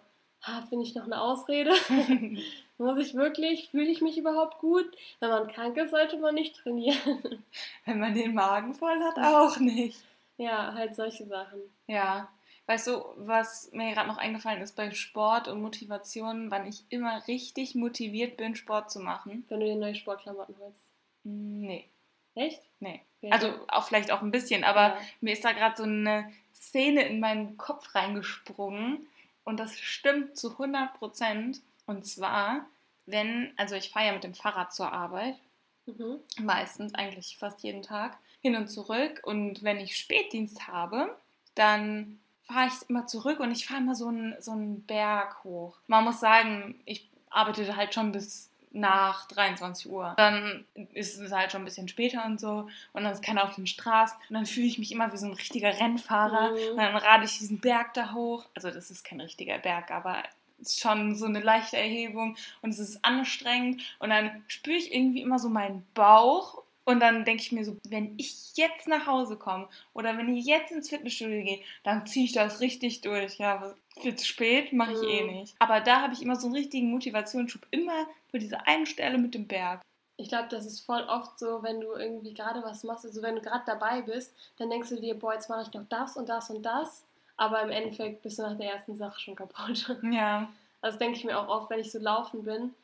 [0.46, 1.72] ha, finde ich noch eine Ausrede?
[2.78, 3.68] Muss ich wirklich?
[3.70, 4.84] Fühle ich mich überhaupt gut?
[5.20, 7.42] Wenn man krank ist, sollte man nicht trainieren.
[7.84, 9.98] Wenn man den Magen voll hat, auch nicht.
[10.38, 11.60] ja, halt solche Sachen.
[11.86, 12.28] Ja.
[12.66, 17.22] Weißt du, was mir gerade noch eingefallen ist bei Sport und Motivation, wann ich immer
[17.28, 19.44] richtig motiviert bin, Sport zu machen?
[19.50, 20.80] Wenn du dir neue Sportklamotten holst.
[21.24, 21.84] Nee,
[22.34, 22.62] Echt?
[22.80, 23.02] nee.
[23.20, 23.32] Ja.
[23.32, 24.98] Also auch vielleicht auch ein bisschen, aber Ja.
[25.20, 29.06] mir ist da gerade so eine Szene in meinen Kopf reingesprungen
[29.44, 31.60] und das stimmt zu 100 Prozent.
[31.86, 32.66] Und zwar,
[33.06, 35.36] wenn, also ich fahre ja mit dem Fahrrad zur Arbeit,
[35.86, 36.18] Mhm.
[36.40, 39.20] meistens eigentlich fast jeden Tag, hin und zurück.
[39.22, 41.14] Und wenn ich Spätdienst habe,
[41.54, 45.76] dann fahre ich immer zurück und ich fahre immer so einen, so einen Berg hoch.
[45.86, 50.14] Man muss sagen, ich arbeite halt schon bis nach 23 Uhr.
[50.16, 53.54] Dann ist es halt schon ein bisschen später und so und dann ist keiner auf
[53.54, 56.70] den Straßen und dann fühle ich mich immer wie so ein richtiger Rennfahrer Mhm.
[56.72, 58.46] und dann rade ich diesen Berg da hoch.
[58.54, 60.22] Also das ist kein richtiger Berg, aber
[60.60, 64.92] es ist schon so eine leichte Erhebung und es ist anstrengend und dann spüre ich
[64.92, 69.06] irgendwie immer so meinen Bauch und dann denke ich mir so, wenn ich jetzt nach
[69.06, 73.38] Hause komme oder wenn ich jetzt ins Fitnessstudio gehe, dann ziehe ich das richtig durch.
[73.38, 75.32] Ja, viel zu spät mache ich eh Mhm.
[75.38, 75.54] nicht.
[75.58, 79.34] Aber da habe ich immer so einen richtigen Motivationsschub, immer für diese eine Stelle mit
[79.34, 79.80] dem Berg.
[80.16, 83.34] Ich glaube, das ist voll oft so, wenn du irgendwie gerade was machst, also wenn
[83.34, 86.28] du gerade dabei bist, dann denkst du dir, boah, jetzt mache ich noch das und
[86.28, 87.02] das und das,
[87.36, 89.96] aber im Endeffekt bist du nach der ersten Sache schon kaputt.
[90.10, 90.48] Ja,
[90.82, 92.74] Also denke ich mir auch oft, wenn ich so laufen bin,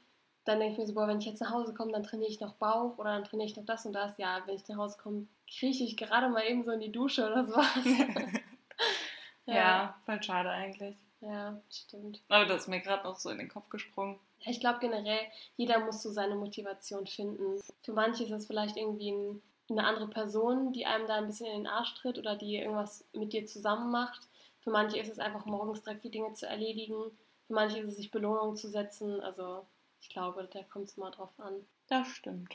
[0.44, 2.40] dann denke ich mir so, boah, wenn ich jetzt nach Hause komme, dann trainiere ich
[2.40, 4.16] noch Bauch oder dann trainiere ich noch das und das.
[4.18, 7.26] Ja, wenn ich nach Hause komme, krieche ich gerade mal eben so in die Dusche
[7.26, 7.84] oder sowas.
[9.46, 10.96] ja, voll schade eigentlich.
[11.20, 12.22] Ja, stimmt.
[12.28, 14.18] Aber das ist mir gerade noch so in den Kopf gesprungen.
[14.40, 15.20] Ja, ich glaube generell,
[15.56, 17.60] jeder muss so seine Motivation finden.
[17.82, 21.46] Für manche ist es vielleicht irgendwie ein, eine andere Person, die einem da ein bisschen
[21.46, 24.28] in den Arsch tritt oder die irgendwas mit dir zusammen macht.
[24.60, 27.10] Für manche ist es einfach morgens direkt die Dinge zu erledigen.
[27.46, 29.20] Für manche ist es sich Belohnungen zu setzen.
[29.20, 29.66] Also
[30.00, 31.66] ich glaube, da kommt es mal drauf an.
[31.88, 32.54] Das stimmt.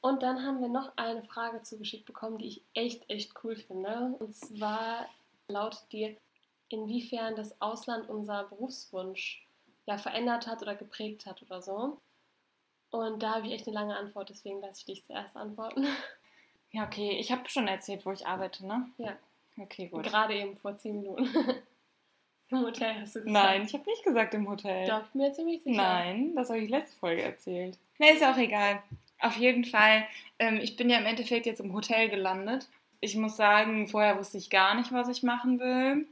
[0.00, 4.16] Und dann haben wir noch eine Frage zugeschickt bekommen, die ich echt, echt cool finde.
[4.18, 5.06] Und zwar
[5.48, 6.16] lautet die,
[6.68, 9.46] inwiefern das Ausland unser Berufswunsch
[9.86, 11.98] ja verändert hat oder geprägt hat oder so.
[12.90, 15.86] Und da habe ich echt eine lange Antwort, deswegen lasse ich dich zuerst antworten.
[16.72, 17.18] Ja, okay.
[17.18, 18.88] Ich habe schon erzählt, wo ich arbeite, ne?
[18.98, 19.16] Ja.
[19.58, 20.04] Okay, gut.
[20.04, 21.28] Gerade eben vor 10 Minuten.
[22.50, 23.32] Im Hotel hast du gesagt.
[23.32, 24.86] Nein, ich habe nicht gesagt im Hotel.
[24.86, 25.76] Doch, ich bin mir ziemlich sicher.
[25.76, 27.78] Nein, das habe ich letzte Folge erzählt.
[27.98, 28.82] Ne, ist auch egal.
[29.20, 30.06] Auf jeden Fall,
[30.38, 32.68] ähm, ich bin ja im Endeffekt jetzt im Hotel gelandet.
[33.00, 36.06] Ich muss sagen, vorher wusste ich gar nicht, was ich machen will.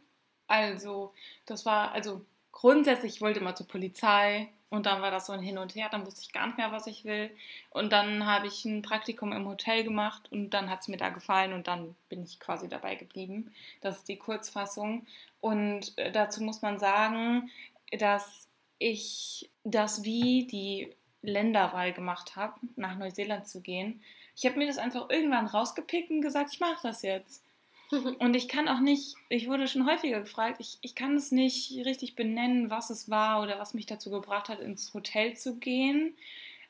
[0.47, 1.13] Also,
[1.47, 5.41] das war, also grundsätzlich, ich wollte immer zur Polizei und dann war das so ein
[5.41, 7.31] Hin und Her, dann wusste ich gar nicht mehr, was ich will.
[7.71, 11.09] Und dann habe ich ein Praktikum im Hotel gemacht und dann hat es mir da
[11.09, 13.53] gefallen und dann bin ich quasi dabei geblieben.
[13.81, 15.07] Das ist die Kurzfassung.
[15.41, 17.51] Und äh, dazu muss man sagen,
[17.99, 18.47] dass
[18.79, 24.03] ich das wie die Länderwahl gemacht habe, nach Neuseeland zu gehen.
[24.37, 27.43] Ich habe mir das einfach irgendwann rausgepickt und gesagt, ich mache das jetzt.
[28.19, 31.73] Und ich kann auch nicht, ich wurde schon häufiger gefragt, ich, ich kann es nicht
[31.85, 36.17] richtig benennen, was es war oder was mich dazu gebracht hat, ins Hotel zu gehen.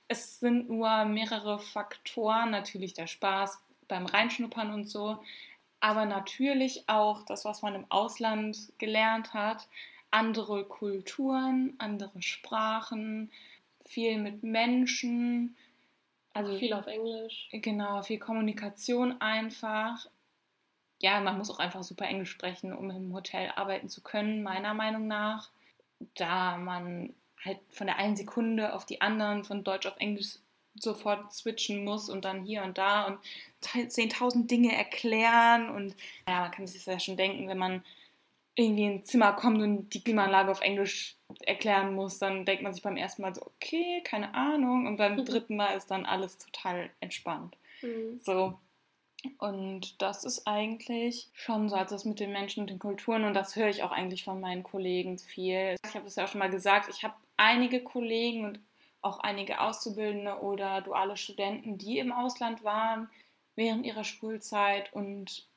[0.07, 5.19] Es sind nur mehrere Faktoren, natürlich der Spaß beim Reinschnuppern und so,
[5.81, 9.69] aber natürlich auch das, was man im Ausland gelernt hat,
[10.11, 13.31] andere Kulturen, andere Sprachen,
[13.87, 15.57] viel mit Menschen,
[16.39, 17.49] also Viel auf Englisch.
[17.51, 20.07] Genau, viel Kommunikation einfach.
[21.01, 24.75] Ja, man muss auch einfach super Englisch sprechen, um im Hotel arbeiten zu können, meiner
[24.75, 25.51] Meinung nach.
[26.15, 30.39] Da man halt von der einen Sekunde auf die anderen, von Deutsch auf Englisch
[30.75, 33.19] sofort switchen muss und dann hier und da und
[33.63, 35.71] 10.000 Dinge erklären.
[35.71, 37.85] Und ja, man kann sich das ja schon denken, wenn man
[38.55, 42.73] irgendwie in ein Zimmer kommt und die Klimaanlage auf Englisch erklären muss, dann denkt man
[42.73, 44.87] sich beim ersten Mal so, okay, keine Ahnung.
[44.87, 47.57] Und beim dritten Mal ist dann alles total entspannt.
[47.83, 48.21] Mhm.
[48.23, 48.59] So.
[49.39, 53.25] Und das ist eigentlich schon so, also das mit den Menschen und den Kulturen.
[53.25, 55.77] Und das höre ich auch eigentlich von meinen Kollegen viel.
[55.85, 58.61] Ich habe es ja auch schon mal gesagt, ich habe einige Kollegen und
[59.01, 63.09] auch einige Auszubildende oder duale Studenten, die im Ausland waren
[63.55, 65.49] während ihrer Schulzeit und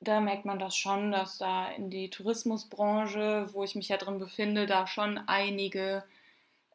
[0.00, 4.18] da merkt man das schon, dass da in die Tourismusbranche, wo ich mich ja drin
[4.18, 6.04] befinde, da schon einige,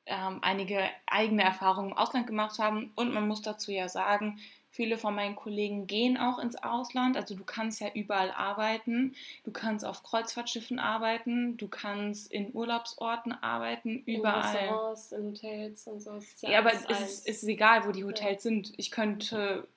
[0.06, 2.92] ähm, einige eigene Erfahrungen im Ausland gemacht haben.
[2.96, 4.40] Und man muss dazu ja sagen,
[4.74, 7.16] viele von meinen Kollegen gehen auch ins Ausland.
[7.16, 9.16] Also du kannst ja überall arbeiten.
[9.44, 11.58] Du kannst auf Kreuzfahrtschiffen arbeiten.
[11.58, 14.04] Du kannst in Urlaubsorten arbeiten.
[14.06, 14.56] Überall.
[14.56, 16.20] In Restaurants, in Hotels und so.
[16.42, 18.50] Ja, ja aber es ist, egal, wo die Hotels ja.
[18.50, 18.74] sind.
[18.78, 19.68] Ich könnte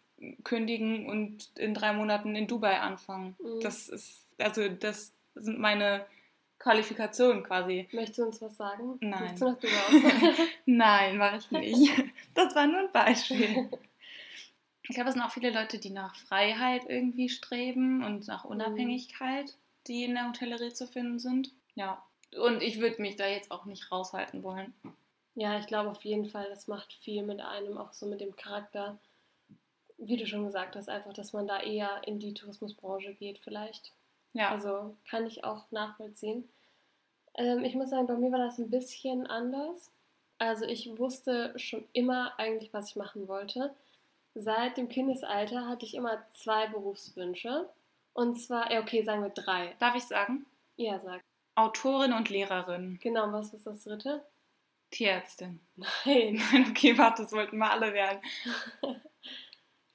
[0.44, 3.36] kündigen und in drei Monaten in Dubai anfangen.
[3.38, 3.60] Mhm.
[3.60, 6.06] Das ist, also das sind meine
[6.58, 7.86] Qualifikationen quasi.
[7.92, 8.96] Möchtest du uns was sagen?
[9.00, 9.20] Nein.
[9.20, 10.32] Möchtest du nach Dubai
[10.64, 12.04] Nein, mache ich nicht.
[12.34, 13.68] Das war nur ein Beispiel.
[14.88, 18.52] Ich glaube, es sind auch viele Leute, die nach Freiheit irgendwie streben und nach mhm.
[18.52, 19.54] Unabhängigkeit,
[19.86, 21.50] die in der Hotellerie zu finden sind.
[21.74, 22.02] Ja.
[22.38, 24.74] Und ich würde mich da jetzt auch nicht raushalten wollen.
[25.34, 28.36] Ja, ich glaube auf jeden Fall, das macht viel mit einem, auch so mit dem
[28.36, 28.98] Charakter
[29.98, 33.92] wie du schon gesagt hast, einfach, dass man da eher in die Tourismusbranche geht, vielleicht.
[34.32, 34.50] Ja.
[34.50, 36.48] Also kann ich auch nachvollziehen.
[37.34, 39.90] Ähm, ich muss sagen, bei mir war das ein bisschen anders.
[40.38, 43.74] Also ich wusste schon immer eigentlich, was ich machen wollte.
[44.38, 47.70] Seit dem Kindesalter hatte ich immer zwei Berufswünsche.
[48.12, 49.74] Und zwar, ja, okay, sagen wir drei.
[49.78, 50.44] Darf ich sagen?
[50.76, 51.22] Ja, sag.
[51.54, 52.98] Autorin und Lehrerin.
[53.02, 54.22] Genau, was ist das dritte?
[54.90, 55.60] Tierärztin.
[56.04, 56.42] Nein.
[56.70, 58.20] okay, warte, das wollten wir alle werden.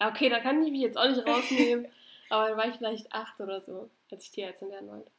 [0.03, 1.87] Okay, da kann ich mich jetzt auch nicht rausnehmen.
[2.31, 5.11] aber da war ich vielleicht acht oder so, als ich Tierärztin werden wollte.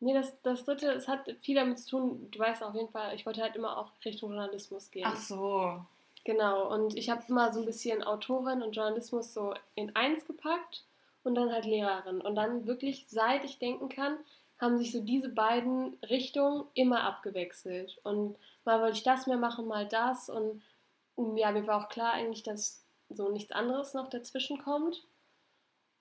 [0.00, 3.14] Nee, das, das dritte, es hat viel damit zu tun, du weißt auf jeden Fall,
[3.14, 5.04] ich wollte halt immer auch Richtung Journalismus gehen.
[5.06, 5.84] Ach so.
[6.28, 10.84] Genau, und ich habe immer so ein bisschen Autorin und Journalismus so in eins gepackt
[11.22, 12.20] und dann halt Lehrerin.
[12.20, 14.18] Und dann wirklich, seit ich denken kann,
[14.60, 17.98] haben sich so diese beiden Richtungen immer abgewechselt.
[18.04, 18.36] Und
[18.66, 20.28] mal wollte ich das mehr machen, mal das.
[20.28, 20.60] Und
[21.16, 25.06] ja, mir war auch klar eigentlich, dass so nichts anderes noch dazwischen kommt.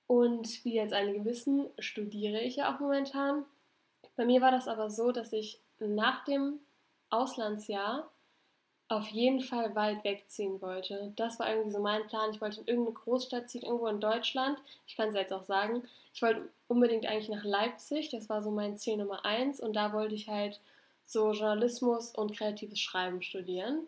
[0.08, 3.46] Und wie jetzt einige wissen, studiere ich ja auch momentan.
[4.18, 6.60] Bei mir war das aber so, dass ich nach dem
[7.12, 8.12] Auslandsjahr
[8.90, 11.12] auf jeden Fall weit wegziehen wollte.
[11.18, 12.32] Das war irgendwie so mein Plan.
[12.32, 14.60] Ich wollte in irgendeine Großstadt ziehen, irgendwo in Deutschland.
[14.88, 15.84] Ich kann es jetzt auch sagen.
[16.14, 18.10] Ich wollte unbedingt eigentlich nach Leipzig.
[18.10, 19.60] Das war so mein Ziel Nummer eins.
[19.60, 20.60] Und da wollte ich halt
[21.06, 23.88] so Journalismus und kreatives Schreiben studieren.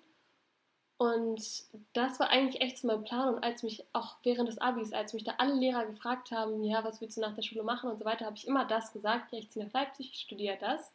[0.97, 3.35] Und das war eigentlich echt so mein Plan.
[3.35, 6.83] Und als mich auch während des Abis, als mich da alle Lehrer gefragt haben, ja,
[6.83, 9.31] was willst du nach der Schule machen und so weiter, habe ich immer das gesagt,
[9.31, 10.91] ja, ich ziehe nach Leipzig, ich studiere das.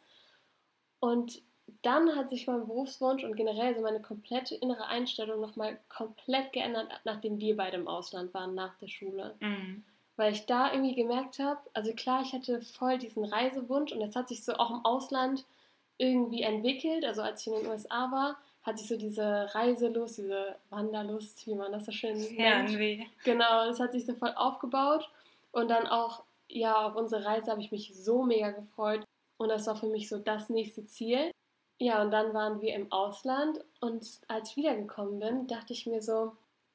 [0.99, 1.41] Und
[1.81, 6.87] dann hat sich mein Berufswunsch und generell so meine komplette innere Einstellung nochmal komplett geändert,
[7.03, 9.35] nachdem wir beide im Ausland waren, nach der Schule.
[9.39, 9.83] Mhm.
[10.15, 14.15] Weil ich da irgendwie gemerkt habe, also klar, ich hatte voll diesen Reisewunsch und das
[14.15, 15.45] hat sich so auch im Ausland
[15.97, 17.03] irgendwie entwickelt.
[17.03, 21.55] Also als ich in den USA war, hatte ich so diese Reiselust, diese Wanderlust, wie
[21.55, 22.37] man das so schön nennt.
[23.23, 25.09] Genau, das hat sich so voll aufgebaut.
[25.51, 29.03] Und dann auch, ja, auf unsere Reise habe ich mich so mega gefreut.
[29.37, 31.31] Und das war für mich so das nächste Ziel.
[31.77, 33.59] Ja, und dann waren wir im Ausland.
[33.81, 36.33] Und als ich wiedergekommen bin, dachte ich mir so,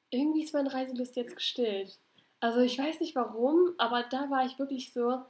[0.09, 1.97] irgendwie ist meine Reiselust jetzt gestillt.
[2.39, 5.21] Also ich weiß nicht warum, aber da war ich wirklich so,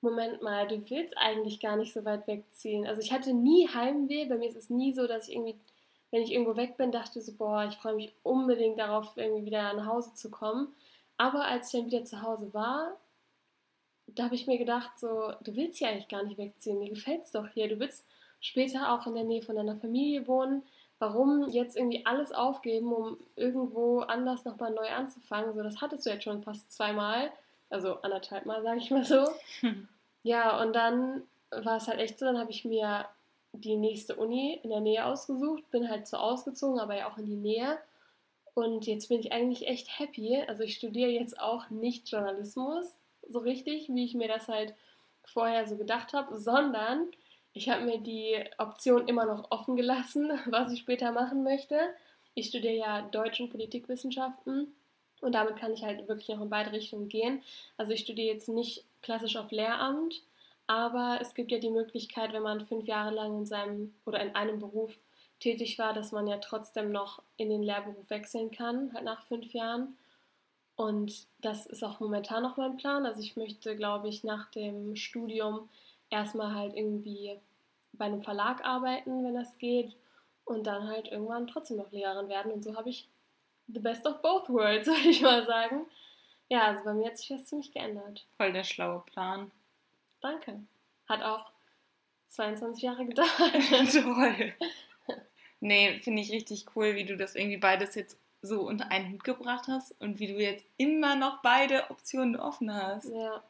[0.00, 2.86] Moment mal, du willst eigentlich gar nicht so weit wegziehen.
[2.86, 5.58] Also ich hatte nie Heimweh, bei mir ist es nie so, dass ich irgendwie
[6.10, 9.72] wenn ich irgendwo weg bin, dachte so, boah, ich freue mich unbedingt darauf, irgendwie wieder
[9.74, 10.74] nach Hause zu kommen.
[11.16, 12.96] Aber als ich dann wieder zu Hause war,
[14.06, 17.24] da habe ich mir gedacht, so, du willst hier eigentlich gar nicht wegziehen, mir gefällt
[17.24, 17.68] es doch hier.
[17.68, 18.06] Du willst
[18.40, 20.62] später auch in der Nähe von deiner Familie wohnen.
[20.98, 25.54] Warum jetzt irgendwie alles aufgeben, um irgendwo anders nochmal neu anzufangen?
[25.54, 27.30] So, das hattest du jetzt schon fast zweimal,
[27.68, 29.28] also anderthalb Mal, sage ich mal so.
[30.22, 31.22] Ja, und dann
[31.52, 33.06] war es halt echt so, dann habe ich mir
[33.52, 37.26] die nächste Uni in der Nähe ausgesucht, bin halt so ausgezogen, aber ja auch in
[37.26, 37.78] die Nähe.
[38.54, 40.42] Und jetzt bin ich eigentlich echt happy.
[40.48, 42.86] Also ich studiere jetzt auch nicht Journalismus
[43.28, 44.74] so richtig, wie ich mir das halt
[45.24, 47.06] vorher so gedacht habe, sondern
[47.56, 51.78] ich habe mir die Option immer noch offen gelassen, was ich später machen möchte.
[52.34, 54.74] Ich studiere ja Deutsch und Politikwissenschaften
[55.22, 57.42] und damit kann ich halt wirklich noch in beide Richtungen gehen.
[57.78, 60.22] Also ich studiere jetzt nicht klassisch auf Lehramt,
[60.66, 64.34] aber es gibt ja die Möglichkeit, wenn man fünf Jahre lang in seinem oder in
[64.34, 64.92] einem Beruf
[65.40, 69.54] tätig war, dass man ja trotzdem noch in den Lehrberuf wechseln kann, halt nach fünf
[69.54, 69.96] Jahren.
[70.76, 73.06] Und das ist auch momentan noch mein Plan.
[73.06, 75.70] Also ich möchte, glaube ich, nach dem Studium
[76.10, 77.38] erstmal halt irgendwie
[77.98, 79.96] bei einem Verlag arbeiten, wenn das geht,
[80.44, 82.52] und dann halt irgendwann trotzdem noch Lehrerin werden.
[82.52, 83.08] Und so habe ich
[83.68, 85.86] the best of both worlds, würde ich mal sagen.
[86.48, 88.24] Ja, also bei mir hat sich das ziemlich geändert.
[88.36, 89.50] Voll der schlaue Plan.
[90.20, 90.60] Danke.
[91.08, 91.50] Hat auch
[92.28, 93.30] 22 Jahre gedauert.
[93.92, 94.54] Toll.
[95.60, 99.24] Nee, finde ich richtig cool, wie du das irgendwie beides jetzt so unter einen Hut
[99.24, 103.08] gebracht hast und wie du jetzt immer noch beide Optionen offen hast.
[103.12, 103.42] Ja.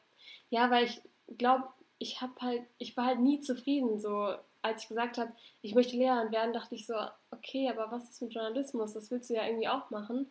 [0.48, 1.02] Ja, weil ich
[1.36, 3.98] glaube, ich habe halt, ich war halt nie zufrieden.
[3.98, 5.32] So, als ich gesagt habe,
[5.62, 6.94] ich möchte Lehrerin werden, dachte ich so,
[7.30, 8.92] okay, aber was ist mit Journalismus?
[8.92, 10.30] Das willst du ja irgendwie auch machen.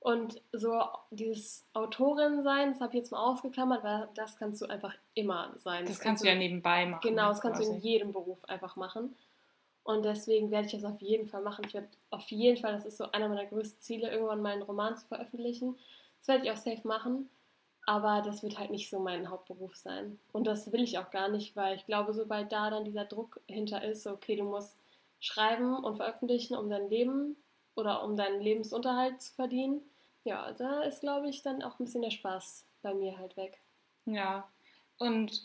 [0.00, 4.66] Und so dieses Autorin sein, das habe ich jetzt mal ausgeklammert, weil das kannst du
[4.66, 5.84] einfach immer sein.
[5.84, 7.08] Das, das kannst du ja nebenbei machen.
[7.08, 7.70] Genau, das kannst quasi.
[7.70, 9.14] du in jedem Beruf einfach machen.
[9.84, 11.64] Und deswegen werde ich das auf jeden Fall machen.
[11.66, 14.62] Ich werde auf jeden Fall, das ist so einer meiner größten Ziele, irgendwann mal einen
[14.62, 15.76] Roman zu veröffentlichen.
[16.18, 17.28] Das werde ich auch safe machen.
[17.84, 20.18] Aber das wird halt nicht so mein Hauptberuf sein.
[20.32, 23.40] Und das will ich auch gar nicht, weil ich glaube, sobald da dann dieser Druck
[23.48, 24.76] hinter ist, okay, du musst
[25.20, 27.36] schreiben und veröffentlichen, um dein Leben
[27.74, 29.80] oder um deinen Lebensunterhalt zu verdienen,
[30.24, 33.58] ja, da ist, glaube ich, dann auch ein bisschen der Spaß bei mir halt weg.
[34.04, 34.48] Ja,
[34.98, 35.42] und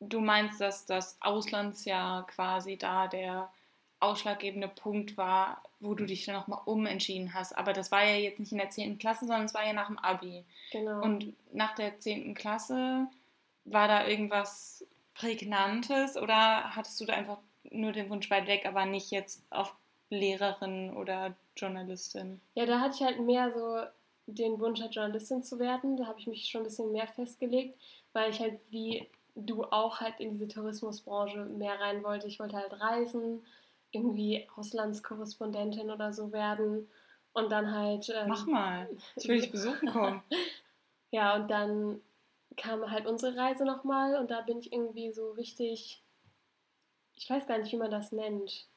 [0.00, 3.52] du meinst, dass das Auslandsjahr quasi da der
[4.00, 7.56] ausschlaggebende Punkt war, wo du dich dann nochmal umentschieden hast.
[7.56, 8.98] Aber das war ja jetzt nicht in der 10.
[8.98, 10.44] Klasse, sondern es war ja nach dem Abi.
[10.70, 11.02] Genau.
[11.02, 12.34] Und nach der 10.
[12.34, 13.06] Klasse
[13.64, 14.84] war da irgendwas
[15.14, 17.38] Prägnantes oder hattest du da einfach
[17.70, 19.74] nur den Wunsch weit weg, aber nicht jetzt auf
[20.10, 22.40] Lehrerin oder Journalistin?
[22.54, 23.82] Ja, da hatte ich halt mehr so
[24.26, 25.96] den Wunsch, halt Journalistin zu werden.
[25.96, 27.78] Da habe ich mich schon ein bisschen mehr festgelegt,
[28.12, 32.26] weil ich halt wie du auch halt in diese Tourismusbranche mehr rein wollte.
[32.26, 33.44] Ich wollte halt reisen,
[33.90, 36.88] irgendwie Auslandskorrespondentin oder so werden
[37.32, 38.08] und dann halt.
[38.14, 40.22] Ähm, Mach mal, ich will dich besuchen kommen.
[41.10, 42.00] ja, und dann
[42.56, 46.02] kam halt unsere Reise nochmal und da bin ich irgendwie so richtig.
[47.14, 48.68] Ich weiß gar nicht, wie man das nennt.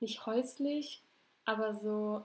[0.00, 1.02] Nicht häuslich,
[1.44, 2.24] aber so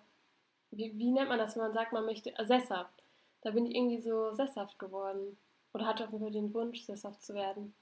[0.72, 3.04] wie, wie nennt man das, wenn man sagt, man möchte, äh, sesshaft.
[3.42, 5.38] Da bin ich irgendwie so sesshaft geworden.
[5.74, 7.76] Oder hatte auf jeden Fall den Wunsch, sesshaft zu werden.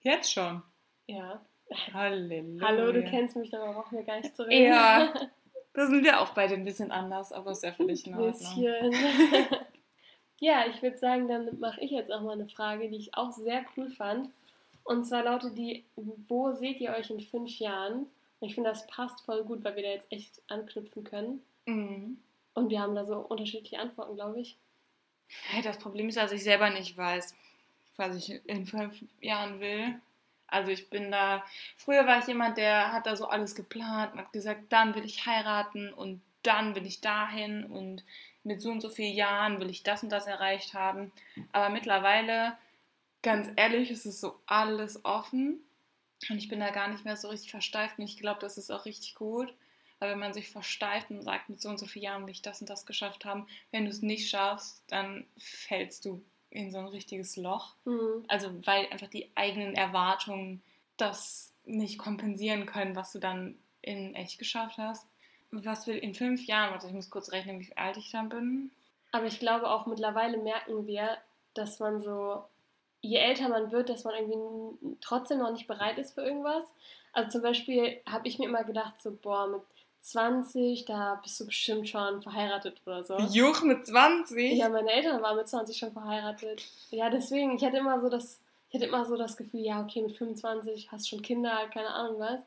[0.00, 0.62] Jetzt schon?
[1.06, 1.44] Ja.
[1.92, 2.66] Halleluja.
[2.66, 4.72] Hallo, du kennst mich, da brauchen wir gar nicht zu reden.
[4.72, 5.12] Ja,
[5.74, 8.64] da sind wir auch beide ein bisschen anders, aber ist ja völlig in Ordnung.
[10.40, 13.32] ja, ich würde sagen, dann mache ich jetzt auch mal eine Frage, die ich auch
[13.32, 14.28] sehr cool fand.
[14.84, 15.84] Und zwar lautet die,
[16.28, 18.06] wo seht ihr euch in fünf Jahren?
[18.40, 21.42] Und ich finde, das passt voll gut, weil wir da jetzt echt anknüpfen können.
[21.66, 22.18] Mhm.
[22.54, 24.56] Und wir haben da so unterschiedliche Antworten, glaube ich.
[25.48, 27.34] Hey, das Problem ist, dass ich selber nicht weiß,
[27.96, 30.00] was ich in fünf Jahren will.
[30.54, 31.44] Also ich bin da,
[31.76, 35.04] früher war ich jemand, der hat da so alles geplant und hat gesagt, dann will
[35.04, 38.04] ich heiraten und dann will ich dahin und
[38.44, 41.10] mit so und so vielen Jahren will ich das und das erreicht haben.
[41.50, 42.56] Aber mittlerweile,
[43.22, 45.58] ganz ehrlich, ist es so alles offen
[46.30, 48.70] und ich bin da gar nicht mehr so richtig versteift und ich glaube, das ist
[48.70, 49.52] auch richtig gut.
[49.98, 52.42] Weil wenn man sich versteift und sagt, mit so und so vielen Jahren will ich
[52.42, 56.22] das und das geschafft haben, wenn du es nicht schaffst, dann fällst du
[56.54, 57.74] in so ein richtiges Loch.
[57.84, 58.24] Mhm.
[58.28, 60.62] Also weil einfach die eigenen Erwartungen
[60.96, 65.06] das nicht kompensieren können, was du dann in echt geschafft hast.
[65.50, 68.70] Was will in fünf Jahren, warte, ich muss kurz rechnen, wie alt ich dann bin.
[69.12, 71.18] Aber ich glaube auch mittlerweile merken wir,
[71.54, 72.44] dass man so,
[73.00, 76.64] je älter man wird, dass man irgendwie trotzdem noch nicht bereit ist für irgendwas.
[77.12, 79.62] Also zum Beispiel habe ich mir immer gedacht, so, boah, mit
[80.04, 83.16] 20, da bist du bestimmt schon verheiratet oder so.
[83.18, 84.52] Juch mit 20?
[84.52, 86.62] Ja, meine Eltern waren mit 20 schon verheiratet.
[86.90, 88.38] Ja, deswegen, ich hatte immer so das,
[88.68, 91.88] ich hatte immer so das Gefühl, ja, okay, mit 25 hast du schon Kinder, keine
[91.88, 92.42] Ahnung was.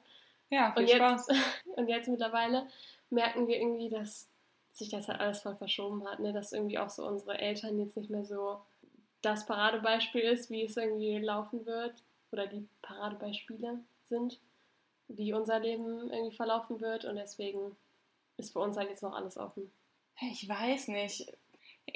[0.51, 1.27] Ja, viel und jetzt, Spaß.
[1.77, 2.67] Und jetzt mittlerweile
[3.09, 4.27] merken wir irgendwie, dass
[4.73, 6.33] sich das halt alles voll verschoben hat, ne?
[6.33, 8.61] dass irgendwie auch so unsere Eltern jetzt nicht mehr so
[9.23, 11.95] das Paradebeispiel ist, wie es irgendwie laufen wird
[12.31, 14.39] oder die Paradebeispiele sind
[15.07, 17.75] wie unser Leben irgendwie verlaufen wird und deswegen
[18.37, 19.71] ist für uns halt jetzt noch alles offen.
[20.31, 21.31] Ich weiß nicht.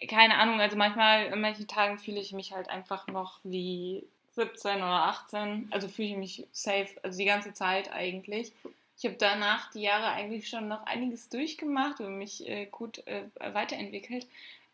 [0.08, 4.78] Keine Ahnung, also manchmal, in manchen Tagen fühle ich mich halt einfach noch wie 17
[4.78, 5.68] oder 18.
[5.72, 8.54] Also fühle ich mich safe, also die ganze Zeit eigentlich.
[8.98, 13.24] Ich habe danach die Jahre eigentlich schon noch einiges durchgemacht und mich äh, gut äh,
[13.40, 14.28] weiterentwickelt.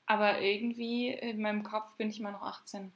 [0.06, 2.92] Aber irgendwie in meinem Kopf bin ich immer noch 18.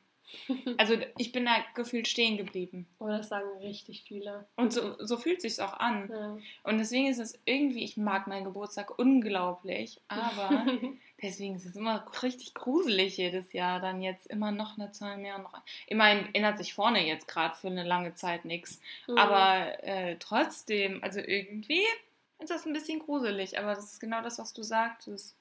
[0.78, 2.88] Also ich bin da gefühlt stehen geblieben.
[3.00, 4.46] Oh, das sagen richtig viele.
[4.56, 6.10] Und so, so fühlt sich auch an.
[6.10, 6.38] Ja.
[6.64, 10.66] Und deswegen ist es irgendwie, ich mag meinen Geburtstag unglaublich, aber
[11.22, 15.36] deswegen ist es immer richtig gruselig jedes Jahr, dann jetzt immer noch eine Zahl mehr
[15.36, 15.62] und noch.
[15.88, 18.80] Immerhin ändert sich vorne jetzt gerade für eine lange Zeit nichts.
[19.08, 19.18] Mhm.
[19.18, 21.84] Aber äh, trotzdem, also irgendwie
[22.40, 25.36] ist das ein bisschen gruselig, aber das ist genau das, was du sagtest.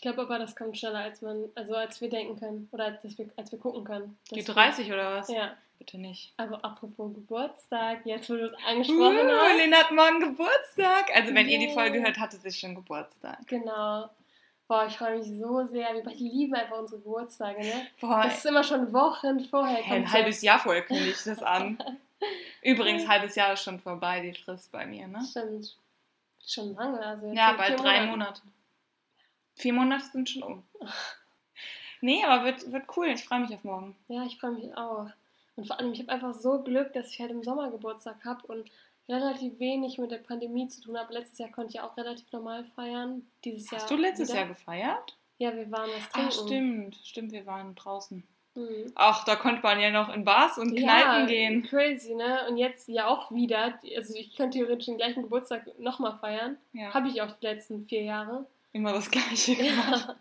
[0.00, 2.70] Ich glaube aber, das kommt schneller, als man, also als wir denken können.
[2.72, 4.16] Oder als wir, als wir gucken können.
[4.30, 5.28] Die Deswegen- 30 oder was?
[5.28, 5.52] Ja.
[5.78, 6.32] Bitte nicht.
[6.38, 9.56] Aber apropos Geburtstag, jetzt wo du es angesprochen Uh, hast.
[9.58, 11.14] Lena hat morgen Geburtstag.
[11.14, 11.74] Also wenn ihr die.
[11.74, 13.46] Folge hört, hatte sie schon Geburtstag.
[13.46, 14.08] Genau.
[14.66, 15.92] Boah, ich freue mich so sehr.
[15.92, 17.86] Wir beide lieben einfach unsere Geburtstage, ne?
[18.00, 19.84] Boah, Das ist immer schon Wochen vorher.
[19.84, 21.76] Ein halbes Jahr vorher kündige ich das an.
[22.62, 25.22] Übrigens, halbes Jahr ist schon vorbei, die Frist bei mir, ne?
[25.30, 25.76] Stimmt.
[26.46, 27.04] Schon lange.
[27.04, 28.10] Also Ja, bald drei Monate.
[28.10, 28.40] Monate.
[29.60, 30.62] Vier Monate sind schon um.
[32.00, 33.08] Nee, aber wird, wird cool.
[33.08, 33.94] Ich freue mich auf morgen.
[34.08, 35.06] Ja, ich freue mich auch.
[35.56, 38.46] Und vor allem, ich habe einfach so Glück, dass ich halt im Sommer Geburtstag habe
[38.46, 38.70] und
[39.08, 41.12] relativ wenig mit der Pandemie zu tun habe.
[41.12, 43.26] Letztes Jahr konnte ich auch relativ normal feiern.
[43.44, 43.82] Dieses Jahr.
[43.82, 44.38] Hast du letztes wieder.
[44.40, 45.16] Jahr gefeiert?
[45.38, 46.32] Ja, wir waren was Ah, trinken.
[46.32, 46.96] stimmt.
[47.04, 48.22] Stimmt, wir waren draußen.
[48.54, 48.92] Mhm.
[48.94, 51.62] Ach, da konnte man ja noch in Bars und Kneipen gehen.
[51.64, 52.46] Crazy, ne?
[52.48, 53.78] Und jetzt ja auch wieder.
[53.96, 56.56] Also ich könnte theoretisch den gleichen Geburtstag nochmal feiern.
[56.72, 58.46] Ja, Habe ich auch die letzten vier Jahre.
[58.72, 60.16] Immer das Gleiche gemacht.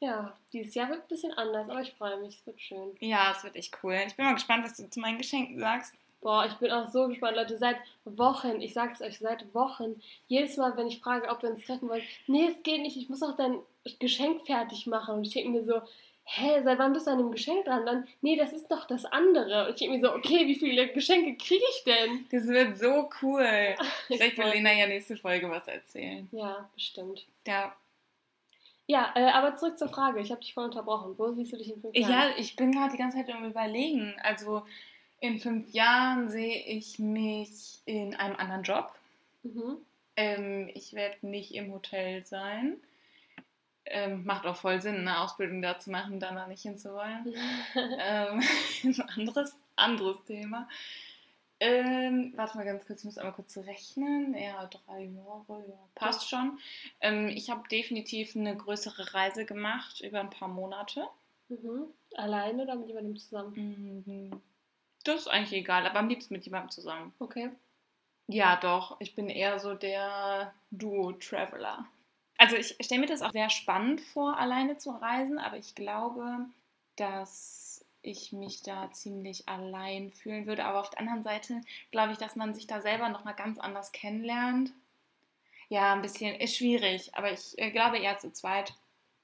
[0.00, 0.08] Ja.
[0.08, 2.96] ja, dieses Jahr wird ein bisschen anders, aber ich freue mich, es wird schön.
[3.00, 3.98] Ja, es wird echt cool.
[4.06, 5.94] Ich bin mal gespannt, was du zu meinen Geschenken sagst.
[6.20, 7.58] Boah, ich bin auch so gespannt, Leute.
[7.58, 11.64] Seit Wochen, ich sag's euch, seit Wochen, jedes Mal, wenn ich frage, ob wir uns
[11.64, 13.58] treffen wollen, nee, es geht nicht, ich muss auch dein
[14.00, 15.16] Geschenk fertig machen.
[15.16, 15.82] Und ich denke mir so,
[16.28, 17.86] hä, seit wann bist du an dem Geschenk dran?
[17.86, 19.64] Dann, nee, das ist doch das andere.
[19.66, 22.26] Und ich denke mir so, okay, wie viele Geschenke kriege ich denn?
[22.30, 23.46] Das wird so cool.
[24.08, 26.28] Ich Vielleicht will Lena ja nächste Folge was erzählen.
[26.32, 27.24] Ja, bestimmt.
[27.46, 27.74] Ja,
[28.86, 30.20] Ja, äh, aber zurück zur Frage.
[30.20, 31.14] Ich habe dich voll unterbrochen.
[31.16, 32.10] Wo siehst du dich in fünf Jahren?
[32.12, 34.14] Ja, ich bin gerade die ganze Zeit am Überlegen.
[34.22, 34.62] Also
[35.20, 38.92] in fünf Jahren sehe ich mich in einem anderen Job.
[39.42, 39.78] Mhm.
[40.16, 42.76] Ähm, ich werde nicht im Hotel sein.
[43.88, 47.34] Ähm, macht auch voll Sinn, eine Ausbildung da zu machen, dann da nicht hinzuwollen.
[47.74, 48.42] ähm,
[48.84, 50.68] ein anderes, anderes Thema.
[51.58, 54.36] Ähm, warte mal ganz kurz, ich muss einmal kurz rechnen.
[54.36, 56.58] Ja, drei Jahre, ja, passt schon.
[57.00, 61.06] Ähm, ich habe definitiv eine größere Reise gemacht über ein paar Monate.
[61.48, 61.86] mhm.
[62.14, 64.02] Alleine oder mit jemandem zusammen?
[64.06, 64.42] Mhm.
[65.04, 67.14] Das ist eigentlich egal, aber am liebsten mit jemandem zusammen.
[67.20, 67.50] Okay.
[68.28, 68.96] Ja, doch.
[69.00, 71.86] Ich bin eher so der Duo-Traveler.
[72.38, 76.46] Also ich stelle mir das auch sehr spannend vor, alleine zu reisen, aber ich glaube,
[76.96, 80.64] dass ich mich da ziemlich allein fühlen würde.
[80.64, 81.60] Aber auf der anderen Seite
[81.90, 84.72] glaube ich, dass man sich da selber nochmal ganz anders kennenlernt.
[85.68, 88.74] Ja, ein bisschen ist schwierig, aber ich äh, glaube eher zu zweit.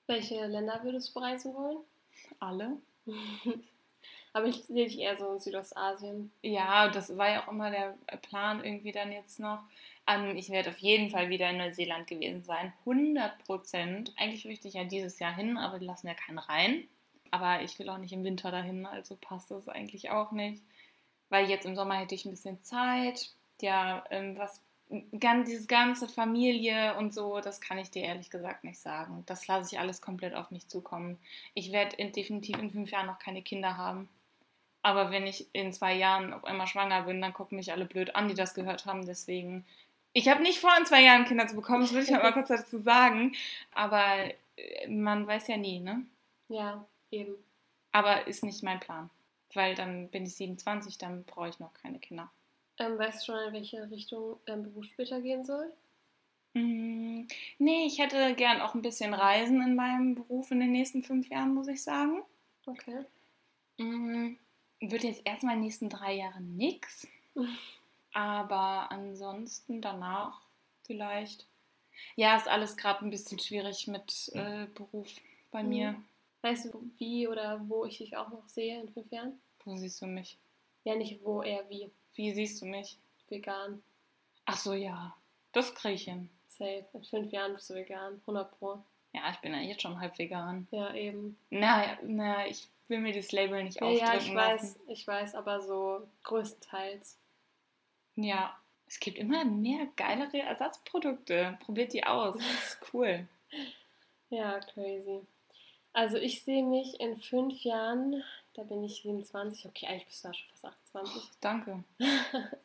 [0.09, 1.79] Welche Länder würdest du bereisen wollen?
[2.41, 2.79] Alle.
[4.33, 6.33] aber ich sehe dich eher so in Südostasien.
[6.43, 9.63] Ja, das war ja auch immer der Plan irgendwie dann jetzt noch.
[10.07, 12.73] Ähm, ich werde auf jeden Fall wieder in Neuseeland gewesen sein.
[12.81, 14.13] 100 Prozent.
[14.17, 16.85] Eigentlich möchte ich ja dieses Jahr hin, aber die lassen ja keinen rein.
[17.31, 20.63] Aber ich will auch nicht im Winter dahin, also passt das eigentlich auch nicht.
[21.31, 23.31] Weil jetzt im Sommer hätte ich ein bisschen Zeit.
[23.61, 24.61] Ja, ähm, was
[25.19, 29.23] ganz, dieses ganze Familie und so, das kann ich dir ehrlich gesagt nicht sagen.
[29.27, 31.19] Das lasse ich alles komplett auf mich zukommen.
[31.55, 34.09] Ich werde in, definitiv in fünf Jahren noch keine Kinder haben.
[34.83, 38.17] Aber wenn ich in zwei Jahren auf einmal schwanger bin, dann gucken mich alle blöd
[38.17, 39.07] an, die das gehört haben.
[39.07, 39.65] Deswegen,
[40.13, 42.33] ich habe nicht vor, in zwei Jahren Kinder zu bekommen, das will ich halt mal
[42.33, 43.35] kurz dazu sagen.
[43.73, 44.05] Aber
[44.57, 46.05] äh, man weiß ja nie, ne?
[46.49, 47.35] Ja, eben.
[47.93, 49.11] Aber ist nicht mein Plan.
[49.55, 52.31] Weil dann bin ich 27, dann brauche ich noch keine Kinder.
[52.79, 55.71] Ähm, weißt du schon, in welche Richtung dein Beruf später gehen soll?
[56.55, 57.27] Mm,
[57.59, 61.29] Nee, ich hätte gern auch ein bisschen Reisen in meinem Beruf in den nächsten fünf
[61.29, 62.23] Jahren, muss ich sagen.
[62.67, 63.05] Okay.
[63.79, 64.37] Mm,
[64.81, 67.07] Wird jetzt erstmal in den nächsten drei Jahren nix.
[68.13, 70.41] Aber ansonsten danach
[70.85, 71.47] vielleicht.
[72.17, 75.09] Ja, ist alles gerade ein bisschen schwierig mit äh, Beruf
[75.51, 75.69] bei Mhm.
[75.69, 76.03] mir.
[76.43, 79.41] Weißt du, wie oder wo ich dich auch noch sehe in fünf Jahren?
[79.65, 80.37] Wo siehst du mich?
[80.85, 81.91] Ja, nicht wo, eher wie.
[82.15, 82.97] Wie siehst du mich?
[83.29, 83.83] Vegan.
[84.47, 85.15] Ach so, ja.
[85.53, 86.29] Das kriege ich hin.
[86.49, 86.85] Safe.
[86.95, 88.15] In fünf Jahren bist du vegan.
[88.23, 88.83] 100 Pro.
[89.13, 90.67] Ja, ich bin ja jetzt schon halb vegan.
[90.73, 91.39] Ja, eben.
[91.51, 94.81] Na, na, ich will mir das Label nicht Ja, aufdrücken ja, ich weiß, lassen.
[94.89, 97.17] ich weiß, aber so größtenteils.
[98.17, 98.57] Ja,
[98.87, 101.59] es gibt immer mehr geilere Ersatzprodukte.
[101.61, 102.37] Probiert die aus.
[102.37, 103.27] Das ist cool.
[104.31, 105.21] Ja, crazy.
[105.93, 108.23] Also ich sehe mich in fünf Jahren,
[108.55, 111.31] da bin ich 27, okay, eigentlich bist du da schon fast 28.
[111.41, 111.85] Danke.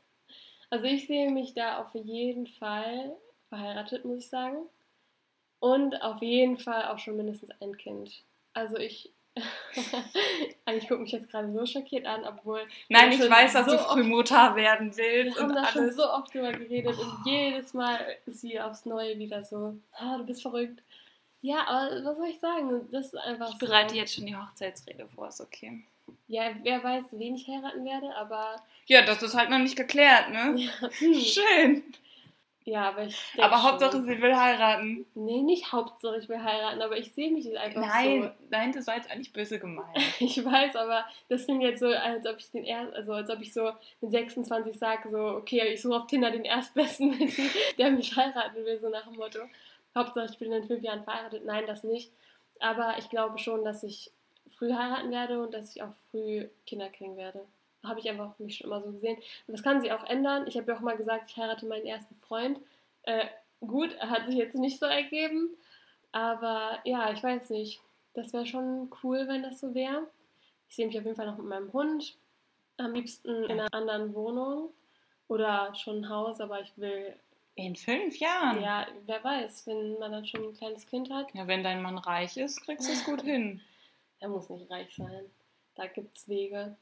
[0.69, 3.15] Also ich sehe mich da auf jeden Fall
[3.49, 4.57] verheiratet, muss ich sagen.
[5.59, 8.23] Und auf jeden Fall auch schon mindestens ein Kind.
[8.53, 9.11] Also ich.
[10.65, 12.61] Eigentlich gucke mich jetzt gerade so schockiert an, obwohl.
[12.89, 15.67] Nein, wir ich weiß, dass so du oft- Frühmutter werden Wir willst haben und da
[15.67, 20.17] schon so oft drüber geredet und jedes Mal ist sie aufs Neue wieder so, ah,
[20.17, 20.81] du bist verrückt.
[21.41, 22.87] Ja, aber was soll ich sagen?
[22.91, 23.99] Das ist einfach Ich bereite so.
[23.99, 25.83] jetzt schon die Hochzeitsrede vor, ist okay.
[26.27, 30.29] Ja, wer weiß, wen ich heiraten werde, aber Ja, das ist halt noch nicht geklärt,
[30.29, 30.53] ne?
[30.57, 31.13] ja, hm.
[31.13, 31.83] Schön.
[32.67, 33.17] Ja, aber ich.
[33.37, 34.05] Aber Hauptsache, schon.
[34.05, 35.05] sie will heiraten.
[35.15, 38.97] Nee, nicht Hauptsache, ich will heiraten, aber ich sehe mich einfach Nein, nein, das war
[38.97, 39.87] jetzt eigentlich böse gemeint.
[39.95, 40.01] so.
[40.25, 43.39] Ich weiß, aber das klingt jetzt so, als ob ich den erst, also als ob
[43.39, 47.17] ich so mit 26 sage, so, okay, ich suche auf Tinder den Erstbesten,
[47.77, 49.39] der mich heiraten will, so nach dem Motto.
[49.95, 51.45] Hauptsache, ich bin in fünf Jahren verheiratet.
[51.45, 52.11] Nein, das nicht.
[52.59, 54.11] Aber ich glaube schon, dass ich
[54.57, 57.45] früh heiraten werde und dass ich auch früh Kinder kriegen werde.
[57.83, 59.17] Habe ich einfach mich schon immer so gesehen.
[59.47, 60.45] Und das kann sich auch ändern.
[60.47, 62.59] Ich habe ja auch mal gesagt, ich heirate meinen ersten Freund.
[63.03, 63.25] Äh,
[63.61, 65.49] gut, hat sich jetzt nicht so ergeben.
[66.11, 67.79] Aber ja, ich weiß nicht.
[68.13, 70.07] Das wäre schon cool, wenn das so wäre.
[70.69, 72.15] Ich sehe mich auf jeden Fall noch mit meinem Hund.
[72.77, 74.69] Am liebsten in einer anderen Wohnung.
[75.27, 77.13] Oder schon ein Haus, aber ich will,
[77.55, 78.61] In fünf Jahren?
[78.61, 81.27] ja, wer weiß, wenn man dann schon ein kleines Kind hat.
[81.33, 83.61] Ja, wenn dein Mann reich ist, kriegst du es gut hin.
[84.19, 85.29] Er muss nicht reich sein.
[85.75, 86.75] Da gibt es Wege.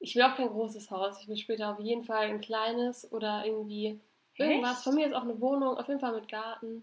[0.00, 1.20] Ich will auch kein großes Haus.
[1.20, 4.00] Ich will später auf jeden Fall ein kleines oder irgendwie
[4.34, 4.78] irgendwas.
[4.78, 4.84] Echt?
[4.84, 6.82] Von mir ist auch eine Wohnung, auf jeden Fall mit Garten,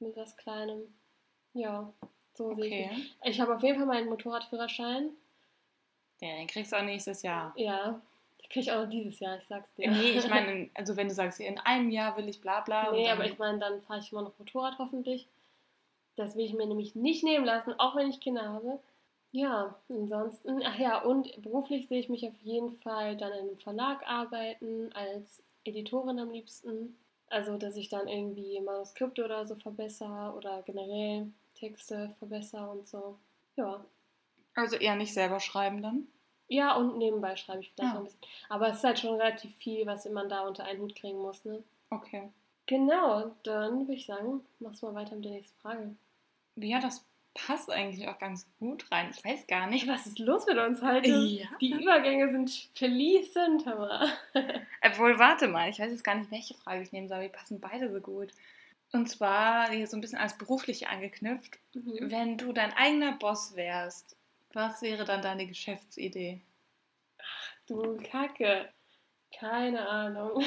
[0.00, 0.82] mit was Kleinem.
[1.52, 1.92] Ja,
[2.34, 3.06] so sehe ich Okay.
[3.24, 5.10] Ich habe auf jeden Fall meinen Motorradführerschein.
[6.20, 7.52] Ja, den kriegst du auch nächstes Jahr.
[7.56, 8.00] Ja,
[8.40, 9.90] den kriege ich auch noch dieses Jahr, ich sag's dir.
[9.90, 12.90] Nee, ich meine, also wenn du sagst, in einem Jahr will ich bla bla.
[12.90, 15.28] Nee, aber ich meine, dann fahre ich immer noch Motorrad hoffentlich.
[16.16, 18.80] Das will ich mir nämlich nicht nehmen lassen, auch wenn ich Kinder habe.
[19.36, 23.58] Ja, ansonsten, ach ja, und beruflich sehe ich mich auf jeden Fall dann in einem
[23.58, 26.96] Verlag arbeiten, als Editorin am liebsten.
[27.28, 33.18] Also, dass ich dann irgendwie Manuskripte oder so verbessere oder generell Texte verbessere und so.
[33.56, 33.84] Ja.
[34.54, 36.08] Also eher nicht selber schreiben dann.
[36.48, 37.94] Ja, und nebenbei schreibe ich vielleicht Ah.
[37.94, 38.20] noch ein bisschen.
[38.48, 41.44] Aber es ist halt schon relativ viel, was man da unter einen Hut kriegen muss,
[41.44, 41.62] ne?
[41.90, 42.30] Okay.
[42.64, 45.94] Genau, dann würde ich sagen, machst du mal weiter mit der nächsten Frage.
[46.56, 47.04] Ja, das
[47.36, 49.10] passt eigentlich auch ganz gut rein.
[49.14, 49.86] Ich weiß gar nicht.
[49.86, 51.10] Was ist los mit uns heute?
[51.10, 51.46] Ja.
[51.60, 54.08] Die Übergänge sind fließend, Tamara.
[54.84, 57.22] Obwohl, warte mal, ich weiß jetzt gar nicht, welche Frage ich nehmen soll.
[57.22, 58.30] Die passen beide so gut.
[58.92, 61.58] Und zwar hier so ein bisschen als beruflich angeknüpft.
[61.74, 62.10] Mhm.
[62.10, 64.16] Wenn du dein eigener Boss wärst,
[64.52, 66.40] was wäre dann deine Geschäftsidee?
[67.66, 68.68] Du Kacke.
[69.38, 70.42] Keine Ahnung.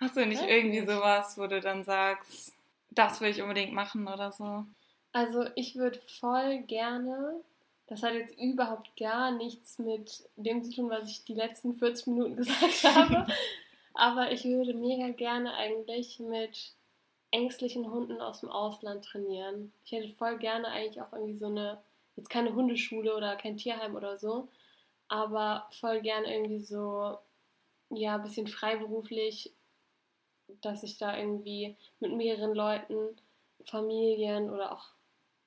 [0.00, 2.54] Hast du nicht irgendwie sowas, wo du dann sagst,
[2.90, 4.64] das will ich unbedingt machen oder so?
[5.12, 7.42] Also ich würde voll gerne,
[7.86, 12.06] das hat jetzt überhaupt gar nichts mit dem zu tun, was ich die letzten 40
[12.08, 13.26] Minuten gesagt habe,
[13.94, 16.72] aber ich würde mega gerne eigentlich mit
[17.30, 19.72] ängstlichen Hunden aus dem Ausland trainieren.
[19.84, 21.78] Ich hätte voll gerne eigentlich auch irgendwie so eine,
[22.16, 24.48] jetzt keine Hundeschule oder kein Tierheim oder so,
[25.08, 27.18] aber voll gerne irgendwie so,
[27.90, 29.52] ja, ein bisschen freiberuflich,
[30.62, 33.16] dass ich da irgendwie mit mehreren Leuten,
[33.64, 34.88] Familien oder auch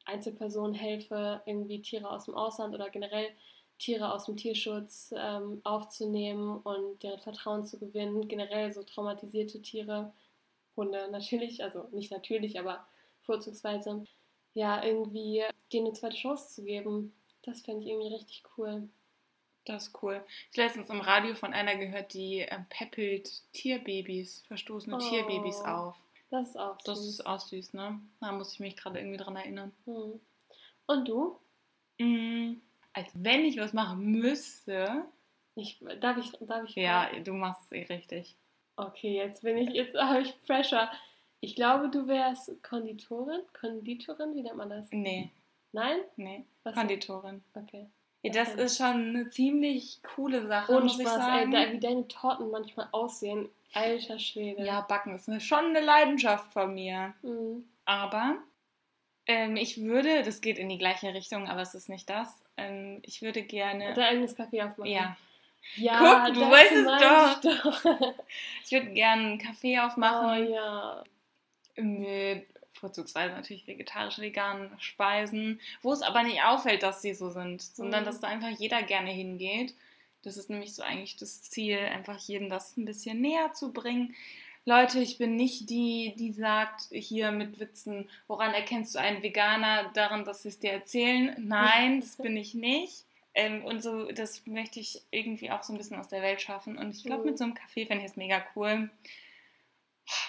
[0.06, 3.30] Einzelpersonen helfe, irgendwie Tiere aus dem Ausland oder generell
[3.78, 8.28] Tiere aus dem Tierschutz ähm, aufzunehmen und deren Vertrauen zu gewinnen.
[8.28, 10.14] Generell so traumatisierte Tiere,
[10.78, 12.88] Hunde natürlich, also nicht natürlich, aber
[13.22, 14.06] vorzugsweise,
[14.54, 15.44] ja, irgendwie
[15.74, 17.14] denen eine zweite Chance zu geben.
[17.42, 18.88] Das fände ich irgendwie richtig cool.
[19.66, 20.24] Das ist cool.
[20.52, 25.00] Ich habe letztens im Radio von einer gehört, die ähm, peppelt Tierbabys, verstoßene Oh.
[25.00, 25.96] Tierbabys auf.
[26.30, 27.10] Das ist auch Das süß.
[27.10, 28.00] ist auch süß, ne?
[28.20, 29.72] Da muss ich mich gerade irgendwie dran erinnern.
[29.86, 30.20] Hm.
[30.88, 31.40] Und du?
[32.00, 32.56] Mm,
[32.94, 35.06] als wenn ich was machen müsste.
[35.56, 38.36] Ich, darf ich, darf ich Ja, du machst es eh richtig.
[38.76, 40.90] Okay, jetzt bin ich, jetzt habe ich Pressure.
[41.40, 43.42] Ich glaube, du wärst Konditorin?
[43.60, 44.88] Konditorin, wie nennt man das?
[44.92, 45.32] Nee,
[45.72, 46.00] Nein?
[46.18, 46.46] nee.
[46.64, 46.74] Was?
[46.76, 47.44] Konditorin.
[47.54, 47.88] Okay.
[48.24, 48.64] Ja, das Okay.
[48.64, 51.52] ist schon eine ziemlich coole Sache, Ohne muss ich Spaß, ey, sagen.
[51.52, 53.50] da, wie deine Torten manchmal aussehen.
[53.76, 54.64] Alter Schwede.
[54.66, 57.14] ja, Backen ist eine, schon eine Leidenschaft von mir.
[57.22, 57.66] Mhm.
[57.86, 58.38] Aber
[59.28, 62.42] ähm, ich würde, das geht in die gleiche Richtung, aber es ist nicht das.
[62.58, 63.94] Ähm, ich würde gerne.
[63.94, 64.92] Dein eigenes Kaffee aufmachen.
[64.92, 65.18] Ja,
[65.76, 67.86] Ja, Guck, du das weißt es meine ich doch.
[68.66, 71.04] ich würde gerne einen Kaffee Oh aufmachen ja.
[71.76, 77.62] mit vorzugsweise natürlich vegetarischen, veganen Speisen, wo es aber nicht auffällt, dass sie so sind,
[77.62, 78.06] sondern Mhm.
[78.06, 79.74] dass da einfach jeder gerne hingeht.
[80.26, 84.16] Das ist nämlich so eigentlich das Ziel, einfach jedem das ein bisschen näher zu bringen.
[84.66, 89.92] Leute, ich bin nicht die, die sagt hier mit Witzen, woran erkennst du einen Veganer
[89.94, 91.36] daran, dass sie es dir erzählen?
[91.38, 93.04] Nein, das bin ich nicht.
[93.36, 96.78] Ähm, und so, das möchte ich irgendwie auch so ein bisschen aus der Welt schaffen.
[96.78, 98.90] Und ich glaube, mit so einem Café fände ich es mega cool.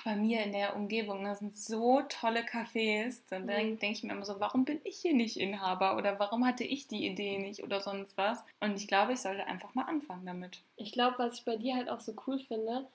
[0.04, 3.22] Bei mir in der Umgebung, das sind so tolle Cafés.
[3.28, 3.46] Dann Mhm.
[3.48, 5.96] denke denk ich mir immer so, warum bin ich hier nicht Inhaber?
[5.96, 7.62] Oder warum hatte ich die Idee nicht?
[7.62, 8.42] Oder sonst was.
[8.60, 10.60] Und ich glaube, ich sollte einfach mal anfangen damit.
[10.76, 12.86] Ich glaube, was ich bei dir halt auch so cool finde,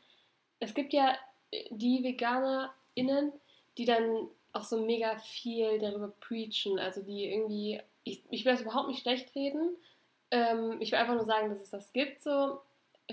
[0.60, 1.16] es gibt ja
[1.70, 3.32] die VeganerInnen,
[3.78, 6.80] die dann auch so mega viel darüber preachen.
[6.80, 9.76] Also die irgendwie, ich, ich will das überhaupt nicht schlecht reden.
[10.32, 12.22] Ähm, ich will einfach nur sagen, dass es das gibt.
[12.24, 12.62] So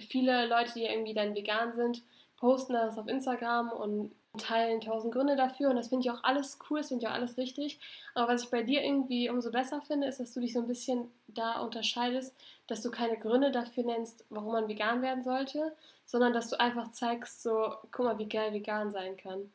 [0.09, 2.03] viele Leute, die irgendwie dann vegan sind,
[2.39, 6.59] posten das auf Instagram und teilen tausend Gründe dafür und das finde ich auch alles
[6.69, 7.81] cool, das finde ich auch alles richtig.
[8.15, 10.69] Aber was ich bei dir irgendwie umso besser finde, ist, dass du dich so ein
[10.69, 12.35] bisschen da unterscheidest,
[12.67, 15.73] dass du keine Gründe dafür nennst, warum man vegan werden sollte,
[16.05, 19.51] sondern dass du einfach zeigst, so, guck mal, wie geil vegan sein kann.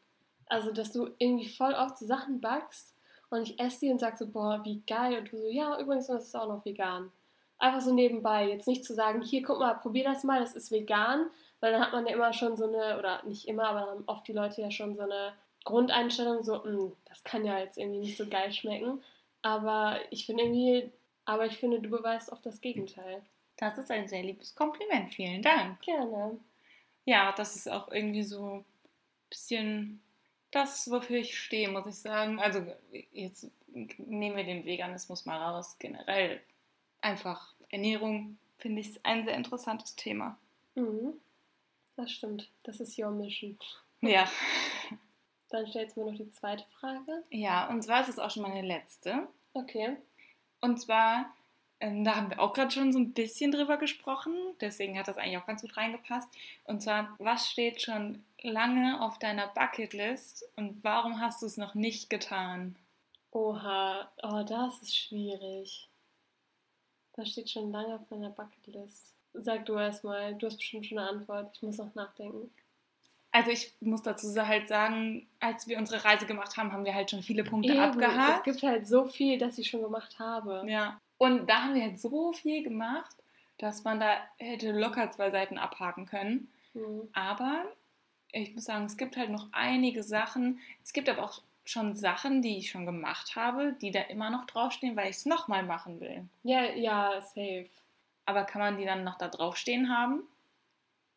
[0.47, 2.93] Also, dass du irgendwie voll oft so Sachen backst
[3.29, 5.17] und ich esse die und sag so, boah, wie geil.
[5.17, 7.11] Und du so, ja, übrigens, das ist auch noch vegan.
[7.57, 8.49] Einfach so nebenbei.
[8.49, 11.27] Jetzt nicht zu sagen, hier, guck mal, probier das mal, das ist vegan,
[11.63, 14.27] weil dann hat man ja immer schon so eine, oder nicht immer, aber haben oft
[14.27, 15.31] die Leute ja schon so eine
[15.63, 19.01] Grundeinstellung, so, hm, das kann ja jetzt irgendwie nicht so geil schmecken.
[19.41, 20.91] Aber ich finde irgendwie,
[21.23, 23.21] aber ich finde, du beweist oft das Gegenteil.
[23.55, 25.79] Das ist ein sehr liebes Kompliment, vielen Dank.
[25.79, 26.37] Gerne.
[27.05, 28.65] Ja, das ist auch irgendwie so ein
[29.29, 30.01] bisschen
[30.51, 32.41] das, wofür ich stehe, muss ich sagen.
[32.41, 32.61] Also
[33.13, 33.49] jetzt
[33.99, 35.77] nehmen wir den Veganismus mal raus.
[35.79, 36.41] Generell
[36.99, 40.37] einfach Ernährung finde ich ein sehr interessantes Thema.
[40.75, 41.13] Mhm.
[41.95, 42.49] Das stimmt.
[42.63, 43.57] Das ist your mission.
[44.01, 44.27] Ja.
[45.49, 47.23] Dann stellst du mir noch die zweite Frage.
[47.29, 49.27] Ja, und zwar ist es auch schon meine letzte.
[49.53, 49.97] Okay.
[50.61, 51.31] Und zwar,
[51.79, 55.17] ähm, da haben wir auch gerade schon so ein bisschen drüber gesprochen, deswegen hat das
[55.17, 56.27] eigentlich auch ganz gut reingepasst.
[56.63, 61.75] Und zwar, was steht schon lange auf deiner Bucketlist und warum hast du es noch
[61.75, 62.75] nicht getan?
[63.31, 65.87] Oha, oh, das ist schwierig.
[67.15, 69.12] Das steht schon lange auf meiner Bucketlist.
[69.33, 71.51] Sag du erstmal, du hast bestimmt schon eine Antwort.
[71.55, 72.51] Ich muss noch nachdenken.
[73.31, 77.09] Also ich muss dazu halt sagen, als wir unsere Reise gemacht haben, haben wir halt
[77.09, 78.47] schon viele Punkte Eben, abgehakt.
[78.47, 80.63] Es gibt halt so viel, das ich schon gemacht habe.
[80.67, 81.01] Ja.
[81.17, 83.15] Und da haben wir halt so viel gemacht,
[83.57, 86.47] dass man da hätte locker zwei Seiten abhaken können.
[86.75, 87.09] Mhm.
[87.13, 87.65] Aber
[88.31, 90.59] ich muss sagen, es gibt halt noch einige Sachen.
[90.83, 94.45] Es gibt aber auch schon Sachen, die ich schon gemacht habe, die da immer noch
[94.45, 96.25] draufstehen, weil ich es nochmal machen will.
[96.43, 97.69] Ja, ja, safe.
[98.25, 100.23] Aber kann man die dann noch da draufstehen haben?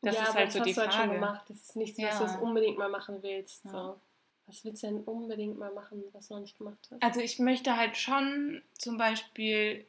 [0.02, 1.14] Das ja, ist halt das so hast die du halt schon Frage.
[1.14, 1.44] gemacht.
[1.48, 2.36] Das ist nichts, was Ja.
[2.36, 3.64] du unbedingt mal machen willst.
[3.64, 3.70] Ja.
[3.70, 4.00] So.
[4.46, 7.02] Was willst du denn unbedingt mal machen, was du noch nicht gemacht hast?
[7.02, 9.84] Also ich möchte halt schon zum Beispiel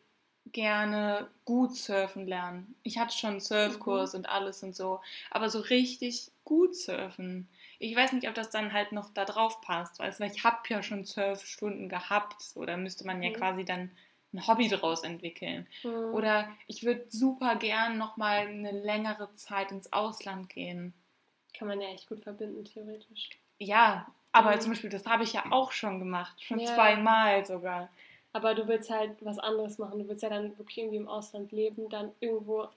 [0.51, 2.75] gerne gut surfen lernen.
[2.83, 4.19] Ich hatte schon einen Surfkurs Mhm.
[4.19, 7.49] und alles und so, aber so richtig gut surfen.
[7.79, 10.43] Ich weiß nicht, ob das dann halt noch da drauf passt, weißt du, weil ich
[10.43, 13.35] habe ja schon Surfstunden gehabt oder müsste man ja Mhm.
[13.35, 13.91] quasi dann
[14.37, 15.67] ein Hobby daraus entwickeln.
[15.83, 16.13] Mhm.
[16.13, 20.93] Oder ich würde super gern noch mal eine längere Zeit ins Ausland gehen.
[21.57, 23.29] Kann man ja echt gut verbinden, theoretisch.
[23.59, 24.61] Ja, aber Mhm.
[24.61, 26.75] zum Beispiel, das habe ich ja auch schon gemacht, schon Ja.
[26.75, 27.89] zweimal sogar.
[28.33, 29.97] Aber du willst halt was anderes machen.
[29.99, 32.67] Du willst ja dann wirklich irgendwie im Ausland leben, dann irgendwo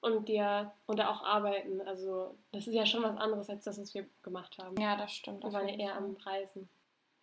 [0.00, 1.80] und dir und da auch arbeiten.
[1.86, 4.76] Also das ist ja schon was anderes als das, was wir gemacht haben.
[4.80, 5.44] Ja, das stimmt.
[5.44, 6.68] Wir waren ja eher am Reisen.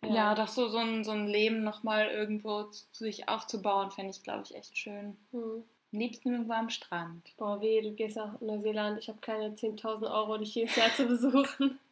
[0.04, 4.22] Ja, doch so, so, ein, so ein Leben nochmal irgendwo zu sich aufzubauen, fände ich,
[4.22, 5.16] glaube ich, echt schön.
[5.30, 5.64] Hm.
[5.92, 7.32] Am liebsten irgendwo am Strand.
[7.36, 8.98] Boah, weh, du gehst nach Neuseeland.
[8.98, 11.78] Ich habe keine 10.000 Euro, dich jedes Jahr zu besuchen.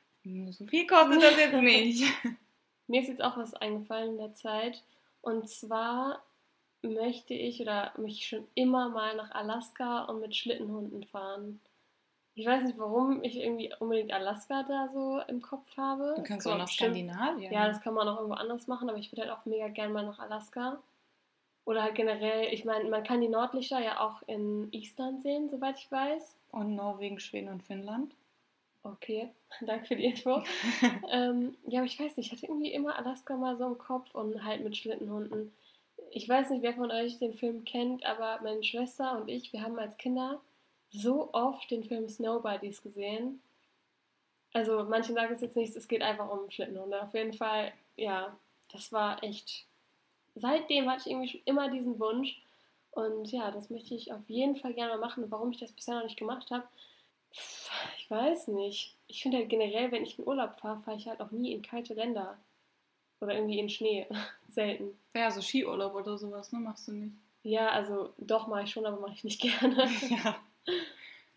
[0.50, 2.04] So viel kostet das jetzt nicht.
[2.88, 4.82] Mir ist jetzt auch was eingefallen in der Zeit.
[5.22, 6.22] Und zwar
[6.82, 11.60] möchte ich oder möchte ich schon immer mal nach Alaska und mit Schlittenhunden fahren.
[12.40, 16.14] Ich weiß nicht, warum ich irgendwie unbedingt Alaska da so im Kopf habe.
[16.16, 17.52] Du kannst kann auch nach bestimmt- Skandinavien.
[17.52, 19.92] Ja, das kann man auch irgendwo anders machen, aber ich würde halt auch mega gern
[19.92, 20.78] mal nach Alaska.
[21.66, 25.78] Oder halt generell, ich meine, man kann die Nordlichter ja auch in Island sehen, soweit
[25.78, 26.34] ich weiß.
[26.52, 28.14] Und Norwegen, Schweden und Finnland.
[28.84, 29.28] Okay,
[29.60, 30.42] danke für die Info.
[31.10, 34.14] ähm, ja, aber ich weiß nicht, ich hatte irgendwie immer Alaska mal so im Kopf
[34.14, 35.52] und halt mit Schlittenhunden.
[36.10, 39.60] Ich weiß nicht, wer von euch den Film kennt, aber meine Schwester und ich, wir
[39.60, 40.40] haben als Kinder
[40.92, 43.40] so oft den Film Snow Buddies gesehen.
[44.52, 47.02] Also manche sagen es jetzt nicht, es geht einfach um Schlittenhunde.
[47.02, 48.36] Auf jeden Fall, ja,
[48.72, 49.66] das war echt.
[50.34, 52.40] Seitdem hatte ich irgendwie schon immer diesen Wunsch.
[52.92, 55.24] Und ja, das möchte ich auf jeden Fall gerne machen.
[55.24, 56.66] Und warum ich das bisher noch nicht gemacht habe,
[57.98, 58.96] ich weiß nicht.
[59.06, 61.62] Ich finde halt generell, wenn ich in Urlaub fahre, fahre ich halt auch nie in
[61.62, 62.36] kalte Länder.
[63.20, 64.06] Oder irgendwie in Schnee.
[64.48, 64.98] Selten.
[65.14, 66.58] Ja, so Skiurlaub oder sowas, ne?
[66.58, 67.14] Machst du nicht.
[67.42, 69.88] Ja, also doch mache ich schon, aber mache ich nicht gerne.
[70.10, 70.36] Ja.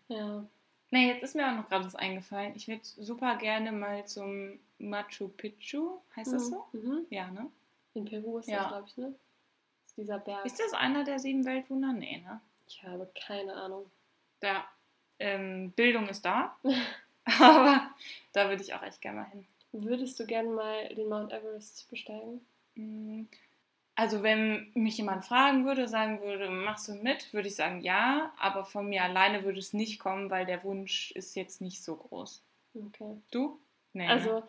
[0.08, 0.44] Ja.
[0.90, 2.52] Nee, jetzt ist mir auch noch gerade was eingefallen.
[2.54, 5.98] Ich würde super gerne mal zum Machu Picchu.
[6.14, 6.64] Heißt das so?
[6.72, 7.06] Mhm.
[7.10, 7.50] Ja, ne?
[7.94, 8.58] In Peru ist Ja.
[8.62, 9.14] das, glaube ich, ne?
[9.86, 10.44] Ist dieser Berg.
[10.46, 11.92] Ist das einer der sieben Weltwunder?
[11.92, 12.40] Nee, ne?
[12.68, 13.90] Ich habe keine Ahnung.
[14.40, 14.64] Da,
[15.18, 16.56] ähm, Bildung ist da.
[17.40, 17.90] Aber
[18.32, 19.46] da würde ich auch echt gerne mal hin.
[19.72, 22.46] Würdest du gerne mal den Mount Everest besteigen?
[23.96, 28.32] Also wenn mich jemand fragen würde, sagen würde, machst du mit, würde ich sagen ja,
[28.38, 31.96] aber von mir alleine würde es nicht kommen, weil der Wunsch ist jetzt nicht so
[31.96, 32.42] groß.
[32.74, 33.16] Okay.
[33.30, 33.60] Du?
[33.92, 34.06] Nee.
[34.06, 34.12] ne?
[34.12, 34.42] Also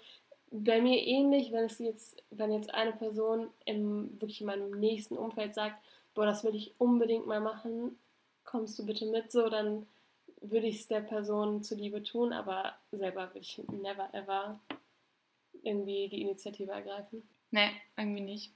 [0.51, 5.17] bei mir ähnlich, wenn es jetzt, wenn jetzt eine Person im wirklich in meinem nächsten
[5.17, 5.79] Umfeld sagt,
[6.15, 7.99] boah, das will ich unbedingt mal machen,
[8.45, 9.85] kommst du bitte mit so, dann
[10.41, 14.59] würde ich es der Person zuliebe tun, aber selber würde ich never ever
[15.61, 17.27] irgendwie die Initiative ergreifen.
[17.51, 18.51] Nee, irgendwie nicht.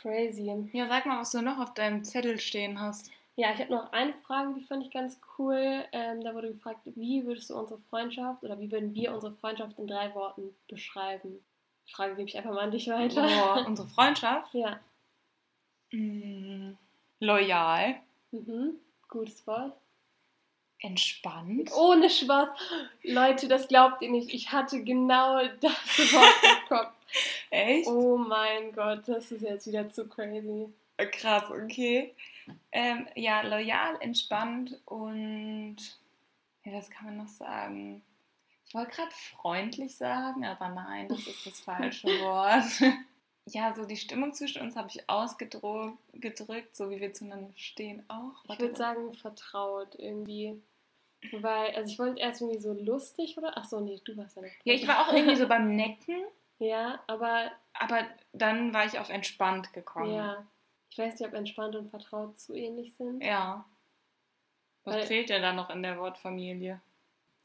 [0.00, 0.70] Crazy.
[0.72, 3.10] Ja, sag mal, was du noch auf deinem Zettel stehen hast.
[3.36, 5.84] Ja, ich habe noch eine Frage, die fand ich ganz cool.
[5.92, 9.78] Ähm, da wurde gefragt, wie würdest du unsere Freundschaft oder wie würden wir unsere Freundschaft
[9.78, 11.44] in drei Worten beschreiben?
[11.86, 13.26] Die Frage gebe ich einfach mal an dich weiter.
[13.26, 14.54] Oh, unsere Freundschaft?
[14.54, 14.80] Ja.
[15.92, 16.72] Mm,
[17.20, 17.96] loyal.
[18.30, 18.76] Mhm.
[19.08, 19.76] Gutes Wort.
[20.80, 21.72] Entspannt.
[21.72, 22.48] Ohne Spaß.
[23.02, 24.32] Leute, das glaubt ihr nicht.
[24.32, 25.72] Ich hatte genau das
[26.12, 26.92] Wort im Kopf.
[27.50, 27.88] Echt?
[27.88, 30.68] Oh mein Gott, das ist jetzt wieder zu crazy.
[30.96, 32.14] Krass, okay.
[32.72, 35.76] Ähm, ja, loyal, entspannt und
[36.64, 38.02] ja, was kann man noch sagen?
[38.66, 42.64] Ich wollte gerade freundlich sagen, aber nein, das ist das falsche Wort.
[43.48, 48.04] Ja, so die Stimmung zwischen uns habe ich ausgedrückt, gedrückt, so wie wir zueinander stehen
[48.08, 48.42] auch.
[48.42, 50.60] Ich Warte, würde sagen, vertraut irgendwie.
[51.32, 53.52] Weil, also ich wollte erst irgendwie so lustig oder?
[53.56, 54.48] Ach so, nee, du warst ja noch.
[54.64, 56.24] Ja, ich war auch irgendwie so beim Necken,
[56.58, 60.12] Ja, aber aber dann war ich auf entspannt gekommen.
[60.14, 60.44] ja.
[60.90, 63.22] Ich weiß nicht, ob entspannt und vertraut zu ähnlich sind.
[63.22, 63.64] Ja.
[64.84, 66.80] Was Weil- fehlt denn da noch in der Wortfamilie?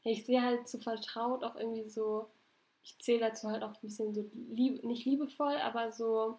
[0.04, 2.28] Ich sehe halt zu vertraut auch irgendwie so,
[2.82, 6.38] ich zähle dazu halt auch ein bisschen so, lieb, nicht liebevoll, aber so,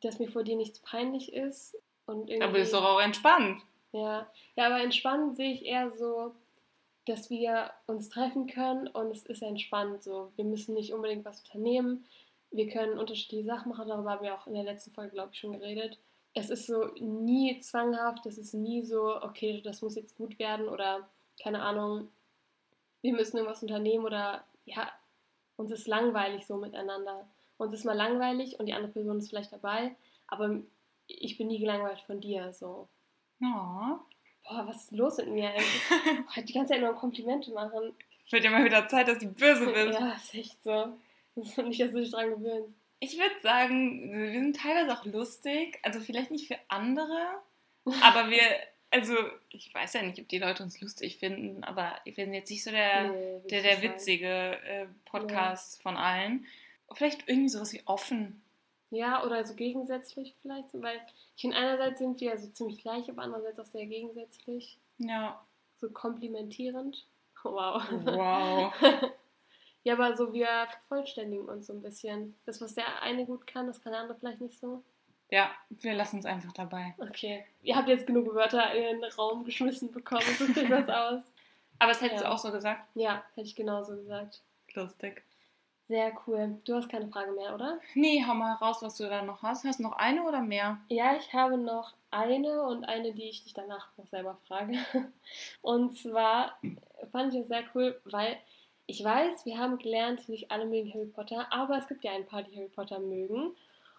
[0.00, 1.76] dass mir vor dir nichts peinlich ist.
[2.06, 3.62] Und irgendwie, Aber ist doch auch entspannt.
[3.92, 6.34] Ja, ja, aber entspannt sehe ich eher so,
[7.06, 10.32] dass wir uns treffen können und es ist entspannt so.
[10.36, 12.04] Wir müssen nicht unbedingt was unternehmen.
[12.50, 15.38] Wir können unterschiedliche Sachen machen, darüber haben wir auch in der letzten Folge, glaube ich,
[15.38, 15.98] schon geredet.
[16.34, 20.68] Es ist so nie zwanghaft, es ist nie so, okay, das muss jetzt gut werden
[20.68, 21.08] oder
[21.42, 22.08] keine Ahnung,
[23.02, 24.90] wir müssen irgendwas unternehmen oder ja,
[25.56, 27.28] uns ist langweilig so miteinander.
[27.58, 29.96] Uns ist mal langweilig und die andere Person ist vielleicht dabei,
[30.26, 30.60] aber
[31.06, 32.88] ich bin nie gelangweilt von dir so.
[33.40, 34.00] Ja.
[34.44, 35.90] Boah, was ist los mit mir eigentlich?
[36.36, 37.94] Halt die ganze Zeit nur Komplimente machen.
[38.30, 39.98] Wird ja mal wieder Zeit, dass du böse bist.
[39.98, 40.96] Ja, ist echt so.
[41.34, 42.72] Das ist nicht, dass du dich dran gewöhnst.
[42.98, 45.78] Ich würde sagen, wir sind teilweise auch lustig.
[45.82, 47.40] Also vielleicht nicht für andere,
[48.02, 48.40] aber wir,
[48.96, 49.14] also
[49.50, 52.64] ich weiß ja nicht, ob die Leute uns lustig finden, aber wir sind jetzt nicht
[52.64, 56.46] so der, Nee, der, der witzige äh, Podcast von allen.
[56.94, 58.40] Vielleicht irgendwie sowas wie offen.
[58.90, 60.68] Ja, oder so gegensätzlich vielleicht.
[60.72, 60.98] Weil
[61.34, 64.78] ich finde, einerseits sind wir so ziemlich gleich, aber andererseits auch sehr gegensätzlich.
[64.96, 65.44] Ja.
[65.78, 67.06] So komplimentierend.
[67.42, 67.82] Wow.
[67.90, 68.72] Wow.
[69.84, 72.34] ja, aber so wir vervollständigen uns so ein bisschen.
[72.46, 74.82] Das, was der eine gut kann, das kann der andere vielleicht nicht so.
[75.30, 76.94] Ja, wir lassen es einfach dabei.
[76.98, 77.44] Okay.
[77.62, 80.22] Ihr habt jetzt genug Wörter in den Raum geschmissen bekommen.
[80.38, 81.22] Sucht euch was aus.
[81.78, 82.28] Aber das hättest Ja.
[82.28, 82.82] du auch so gesagt.
[82.94, 84.40] Ja, hätte ich genauso gesagt.
[84.74, 85.22] Lustig.
[85.88, 86.58] Sehr cool.
[86.64, 87.78] Du hast keine Frage mehr, oder?
[87.94, 89.64] Nee, hau mal raus, was du da noch hast.
[89.64, 90.78] Hast du noch eine oder mehr?
[90.88, 94.74] Ja, ich habe noch eine und eine, die ich dich danach noch selber frage.
[95.62, 96.58] Und zwar
[97.12, 98.36] fand ich es sehr cool, weil
[98.86, 102.26] ich weiß, wir haben gelernt, nicht alle mögen Harry Potter, aber es gibt ja ein
[102.26, 103.54] paar, die Harry Potter mögen.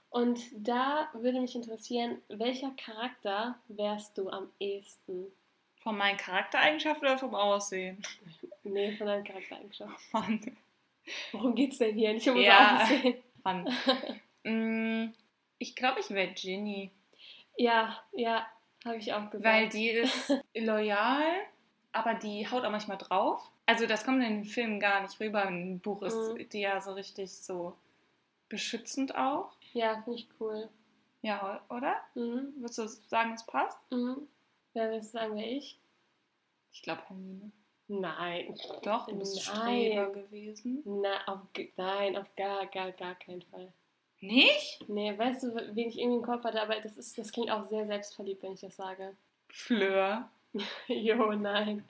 [0.09, 5.25] Und da würde mich interessieren, welcher Charakter wärst du am ehesten?
[5.83, 8.01] Von meinen Charaktereigenschaften oder vom Aussehen?
[8.63, 10.13] Nee, von deinem Charaktereigenschaft.
[10.13, 10.57] Mann.
[11.31, 12.13] Worum geht's denn hier?
[12.13, 12.81] Nicht um Ja.
[12.81, 13.15] Aussehen.
[13.43, 13.67] Mann.
[14.43, 15.13] Mm,
[15.57, 16.89] ich glaube, ich wäre Ginny.
[17.57, 18.47] Ja, ja,
[18.85, 19.43] habe ich auch gesagt.
[19.43, 21.25] Weil die ist loyal,
[21.91, 23.51] aber die haut auch manchmal drauf.
[23.65, 25.43] Also das kommt in den Filmen gar nicht rüber.
[25.43, 26.47] Im Buch ist Mhm.
[26.47, 27.75] die ja so richtig so
[28.47, 29.51] beschützend auch.
[29.77, 30.69] Ja, finde ich cool.
[31.21, 31.95] Ja, oder?
[32.15, 32.53] Mhm.
[32.57, 33.79] Würdest du sagen, es passt?
[33.91, 34.27] Mhm.
[34.73, 35.79] Wer willst du sagen, wer ich?
[36.71, 37.51] Ich glaube Hermine.
[37.87, 38.55] Nein.
[38.83, 39.91] Doch, du bist Nein.
[39.91, 40.81] Streber gewesen.
[40.85, 41.39] Na, auf,
[41.77, 43.71] nein, auf gar, gar, gar keinen Fall.
[44.19, 44.83] Nicht?
[44.87, 47.65] Nee, weißt du, wen ich irgendwie im Kopf hatte, aber das, ist, das klingt auch
[47.67, 49.15] sehr selbstverliebt, wenn ich das sage.
[49.49, 50.29] Fleur.
[50.87, 51.87] Jo, nein.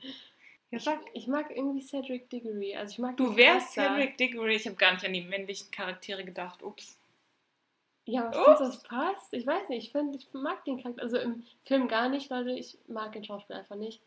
[0.71, 2.75] Ja, Ich, ich mag irgendwie Cedric Diggory.
[2.75, 3.95] Also ich mag Du wärst Charakter.
[3.95, 4.55] Cedric Diggory.
[4.55, 6.61] Ich habe gar nicht an die männlichen Charaktere gedacht.
[6.63, 6.96] Ups.
[8.07, 9.33] Ja, aber das passt?
[9.33, 11.03] Ich weiß nicht, ich, find, ich mag den Charakter.
[11.03, 12.51] Also im Film gar nicht, Leute.
[12.51, 14.01] Ich mag den Schauspieler einfach nicht.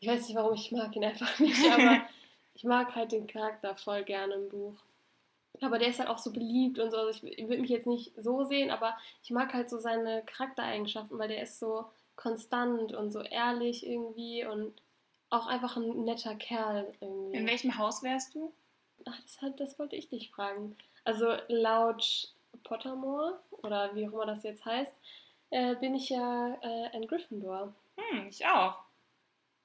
[0.00, 2.02] Ich weiß nicht, warum ich mag ihn einfach nicht, aber
[2.54, 4.74] ich mag halt den Charakter voll gerne im Buch.
[5.60, 6.96] Aber der ist halt auch so beliebt und so.
[6.96, 11.16] Also ich, würde mich jetzt nicht so sehen, aber ich mag halt so seine Charaktereigenschaften,
[11.18, 11.84] weil der ist so
[12.16, 14.74] konstant und so ehrlich irgendwie und
[15.30, 17.36] auch einfach ein netter Kerl irgendwie.
[17.36, 18.52] In welchem Haus wärst du?
[19.04, 20.76] Ach, das, hat, das wollte ich dich fragen.
[21.04, 22.32] Also laut
[22.64, 24.94] Pottermore, oder wie auch immer das jetzt heißt,
[25.50, 27.72] äh, bin ich ja äh, ein Gryffindor.
[27.96, 28.76] Hm, ich auch.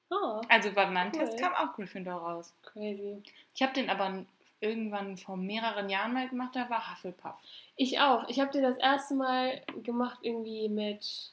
[0.10, 1.20] Oh, Also bei meinem Cool.
[1.20, 2.54] Test kam auch Gryffindor raus.
[2.64, 3.22] crazy.
[3.54, 4.26] Ich habe den aber
[4.60, 7.36] irgendwann vor mehreren Jahren mal gemacht, da war Hufflepuff.
[7.76, 8.28] Ich auch.
[8.30, 11.32] Ich habe den das erste Mal gemacht irgendwie mit,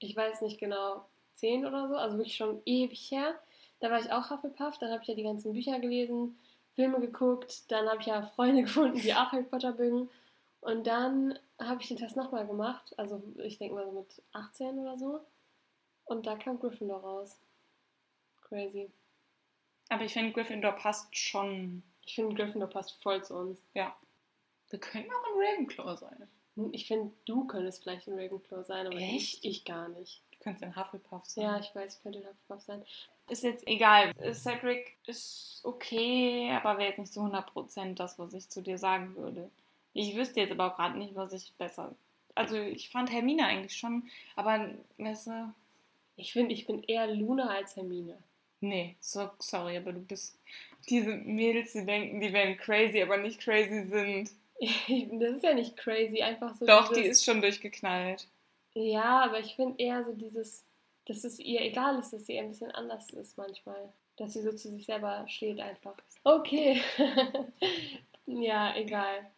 [0.00, 3.34] ich weiß nicht genau, zehn oder so, also wirklich schon ewig her.
[3.80, 6.36] Da war ich auch Hufflepuff, dann habe ich ja die ganzen Bücher gelesen,
[6.74, 10.08] Filme geguckt, dann habe ich ja Freunde gefunden, die auch Harry Potter mögen.
[10.60, 14.78] Und dann habe ich den Test nochmal gemacht, also ich denke mal so mit 18
[14.78, 15.20] oder so.
[16.04, 17.38] Und da kam Gryffindor raus.
[18.42, 18.90] Crazy.
[19.88, 21.82] Aber ich finde, Gryffindor passt schon.
[22.04, 23.62] Ich finde, Gryffindor passt voll zu uns.
[23.74, 23.94] Ja.
[24.70, 26.28] Wir können auch ein Ravenclaw sein.
[26.72, 29.44] Ich finde, du könntest vielleicht ein Ravenclaw sein, aber Echt?
[29.44, 30.22] ich, ich gar nicht.
[30.32, 31.44] Du könntest ein Hufflepuff sein.
[31.44, 32.84] Ja, ich weiß, ich könnte ein Hufflepuff sein.
[33.28, 34.12] Ist jetzt egal.
[34.34, 39.14] Cedric ist okay, aber wäre jetzt nicht zu 100% das, was ich zu dir sagen
[39.16, 39.50] würde.
[39.94, 41.94] Ich wüsste jetzt aber auch gerade nicht, was ich besser.
[42.34, 45.54] Also, ich fand Hermine eigentlich schon, aber, weißt du,
[46.16, 48.16] Ich finde, ich bin eher Luna als Hermine.
[48.60, 50.38] nee, so, sorry, aber du bist.
[50.88, 54.30] Diese Mädels, die denken, die wären crazy, aber nicht crazy sind.
[55.20, 56.66] Das ist ja nicht crazy, einfach so.
[56.66, 58.26] Doch, dieses, die ist schon durchgeknallt.
[58.74, 60.64] Ja, aber ich finde eher so dieses,
[61.06, 63.92] dass es ihr egal ist, dass sie ein bisschen anders ist manchmal.
[64.16, 65.96] Dass sie so zu sich selber steht einfach.
[66.24, 66.80] Okay.
[68.26, 69.30] ja, egal.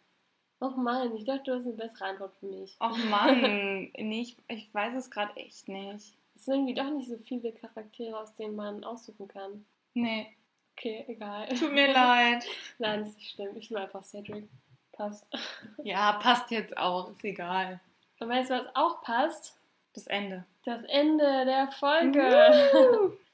[0.61, 2.77] Och Mann, ich dachte, du hast eine bessere Antwort für mich.
[2.79, 3.41] Och Mann,
[3.97, 6.13] nee, ich, ich weiß es gerade echt nicht.
[6.35, 9.65] Es sind irgendwie doch nicht so viele Charaktere, aus denen man aussuchen kann.
[9.93, 10.35] Nee,
[10.77, 11.47] Okay, egal.
[11.49, 12.43] tut mir leid.
[12.79, 13.55] Nein, das ist nicht schlimm.
[13.57, 14.47] Ich nehme einfach Cedric.
[14.93, 15.27] Passt.
[15.83, 17.79] Ja, passt jetzt auch, ist egal.
[18.19, 19.57] Und weißt du, was auch passt?
[19.93, 20.45] Das Ende.
[20.63, 22.19] Das Ende der Folge.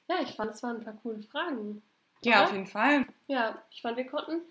[0.10, 1.82] Ja, ich fand, es waren ein paar coole Fragen.
[2.24, 2.46] Ja, Oder?
[2.46, 3.06] auf jeden Fall.
[3.28, 4.42] Ja, ich fand, wir konnten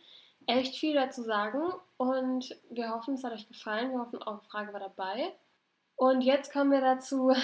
[0.46, 3.90] echt viel dazu sagen und wir hoffen, es hat euch gefallen.
[3.90, 5.32] Wir hoffen, eure Frage war dabei.
[5.96, 7.34] Und jetzt kommen wir dazu.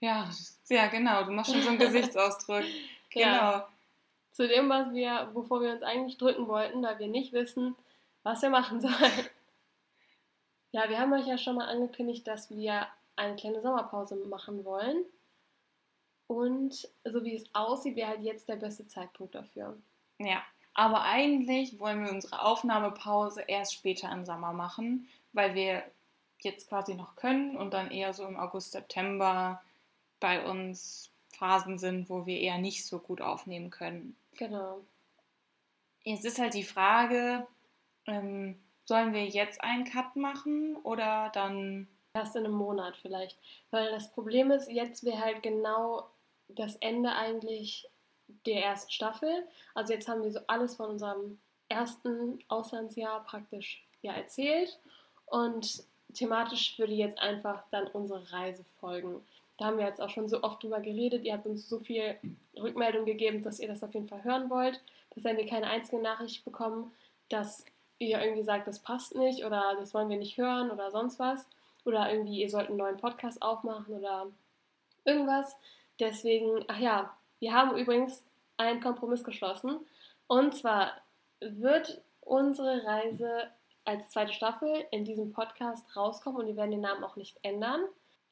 [0.00, 0.30] Ja,
[0.68, 1.24] ja, genau.
[1.24, 2.64] Du machst schon so einen Gesichtsausdruck.
[3.12, 3.58] Ja.
[3.58, 3.66] Genau.
[4.32, 7.76] Zu dem, was wir, wovor wir uns eigentlich drücken wollten, da wir nicht wissen,
[8.22, 9.26] was wir machen sollen.
[10.72, 12.86] Ja, wir haben euch ja schon mal angekündigt, dass wir
[13.16, 15.04] eine kleine Sommerpause machen wollen.
[16.28, 19.76] Und so wie es aussieht, wäre halt jetzt der beste Zeitpunkt dafür.
[20.18, 20.42] Ja.
[20.74, 25.82] Aber eigentlich wollen wir unsere Aufnahmepause erst später im Sommer machen, weil wir
[26.38, 29.62] jetzt quasi noch können und dann eher so im August, September
[30.20, 34.16] bei uns Phasen sind, wo wir eher nicht so gut aufnehmen können.
[34.36, 34.80] Genau.
[36.02, 37.46] Jetzt ist halt die Frage,
[38.06, 43.38] ähm, sollen wir jetzt einen Cut machen oder dann Erst in einem Monat vielleicht.
[43.70, 46.10] Weil das Problem ist, jetzt wäre halt genau
[46.48, 47.88] das Ende eigentlich
[48.46, 49.46] der ersten Staffel.
[49.74, 54.78] Also jetzt haben wir so alles von unserem ersten Auslandsjahr praktisch ja erzählt.
[55.26, 59.22] Und thematisch würde jetzt einfach dann unsere Reise folgen.
[59.58, 61.24] Da haben wir jetzt auch schon so oft drüber geredet.
[61.24, 62.16] Ihr habt uns so viel
[62.56, 64.80] Rückmeldung gegeben, dass ihr das auf jeden Fall hören wollt.
[65.14, 66.92] Dass wir keine einzige Nachricht bekommen,
[67.28, 67.64] dass
[67.98, 71.46] ihr irgendwie sagt, das passt nicht oder das wollen wir nicht hören oder sonst was.
[71.84, 74.26] Oder irgendwie, ihr sollt einen neuen Podcast aufmachen oder
[75.04, 75.56] irgendwas.
[75.98, 78.22] Deswegen, ach ja, wir haben übrigens
[78.56, 79.80] einen Kompromiss geschlossen.
[80.26, 80.92] Und zwar
[81.40, 83.48] wird unsere Reise
[83.84, 87.80] als zweite Staffel in diesem Podcast rauskommen und wir werden den Namen auch nicht ändern.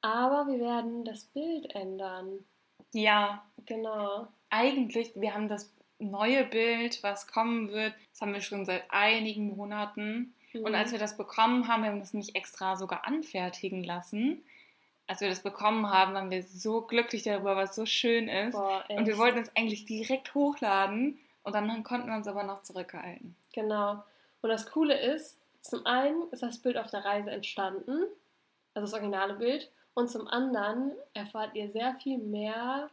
[0.00, 2.44] Aber wir werden das Bild ändern.
[2.92, 4.28] ja, Genau.
[4.50, 9.56] eigentlich, wir haben das neue Bild, was kommen wird, das haben wir schon seit einigen
[9.56, 10.34] Monaten.
[10.54, 14.42] Und als wir das bekommen haben, wir haben das nicht extra sogar anfertigen lassen.
[15.08, 18.52] Als wir das bekommen haben, waren wir so glücklich darüber, was so schön ist.
[18.52, 22.62] Boah, Und wir wollten es eigentlich direkt hochladen und dann konnten wir uns aber noch
[22.62, 23.34] zurückhalten.
[23.52, 24.04] Genau.
[24.42, 28.04] Und das Coole ist, zum einen ist das Bild auf der Reise entstanden,
[28.74, 32.88] also das originale Bild, und zum anderen erfahrt ihr sehr viel mehr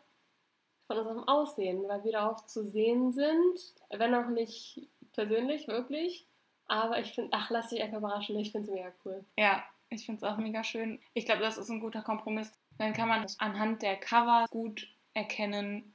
[0.88, 6.26] von unserem Aussehen, weil wir darauf zu sehen sind, wenn auch nicht persönlich, wirklich.
[6.68, 9.24] Aber ich finde, ach, lass dich einfach überraschen, ich finde es mega cool.
[9.38, 9.63] Ja,
[9.96, 11.00] ich finde es auch mega schön.
[11.14, 12.52] Ich glaube, das ist ein guter Kompromiss.
[12.78, 15.93] Dann kann man das anhand der Cover gut erkennen.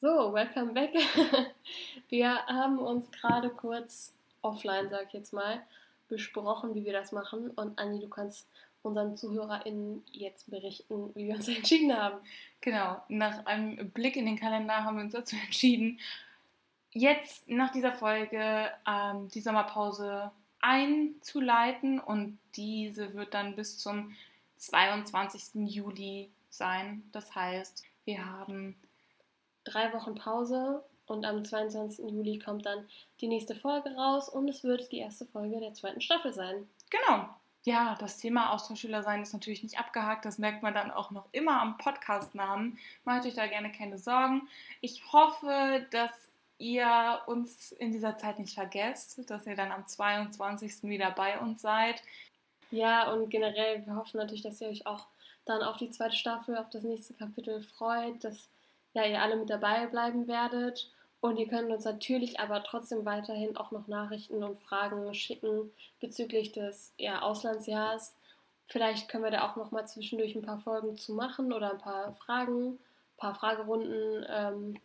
[0.00, 0.92] So, welcome back.
[2.08, 4.12] Wir haben uns gerade kurz
[4.42, 5.62] offline, sag ich jetzt mal,
[6.08, 7.50] besprochen, wie wir das machen.
[7.50, 8.46] Und Anni, du kannst
[8.82, 12.18] unseren ZuhörerInnen jetzt berichten, wie wir uns entschieden haben.
[12.60, 15.98] Genau, nach einem Blick in den Kalender haben wir uns dazu entschieden,
[16.92, 20.30] jetzt nach dieser Folge ähm, die Sommerpause
[20.64, 24.16] einzuleiten und diese wird dann bis zum
[24.56, 25.70] 22.
[25.70, 27.02] Juli sein.
[27.12, 28.76] Das heißt, wir haben
[29.64, 32.10] Drei Wochen Pause und am 22.
[32.10, 32.86] Juli kommt dann
[33.20, 36.68] die nächste Folge raus und es wird die erste Folge der zweiten Staffel sein.
[36.90, 37.28] Genau.
[37.64, 40.26] Ja, das Thema Austauschschüler sein ist natürlich nicht abgehakt.
[40.26, 42.78] Das merkt man dann auch noch immer am Podcast-Namen.
[43.04, 44.48] Macht euch da gerne keine Sorgen.
[44.82, 46.10] Ich hoffe, dass
[46.58, 50.84] ihr uns in dieser Zeit nicht vergesst, dass ihr dann am 22.
[50.84, 52.02] wieder bei uns seid.
[52.70, 55.06] Ja, und generell, wir hoffen natürlich, dass ihr euch auch
[55.44, 58.48] dann auf die zweite Staffel, auf das nächste Kapitel freut, dass
[58.94, 60.90] ja, ihr alle mit dabei bleiben werdet.
[61.20, 66.52] Und ihr könnt uns natürlich aber trotzdem weiterhin auch noch Nachrichten und Fragen schicken bezüglich
[66.52, 68.14] des ja, Auslandsjahrs.
[68.66, 71.78] Vielleicht können wir da auch noch mal zwischendurch ein paar Folgen zu machen oder ein
[71.78, 72.78] paar Fragen, ein
[73.16, 74.76] paar Fragerunden, ähm,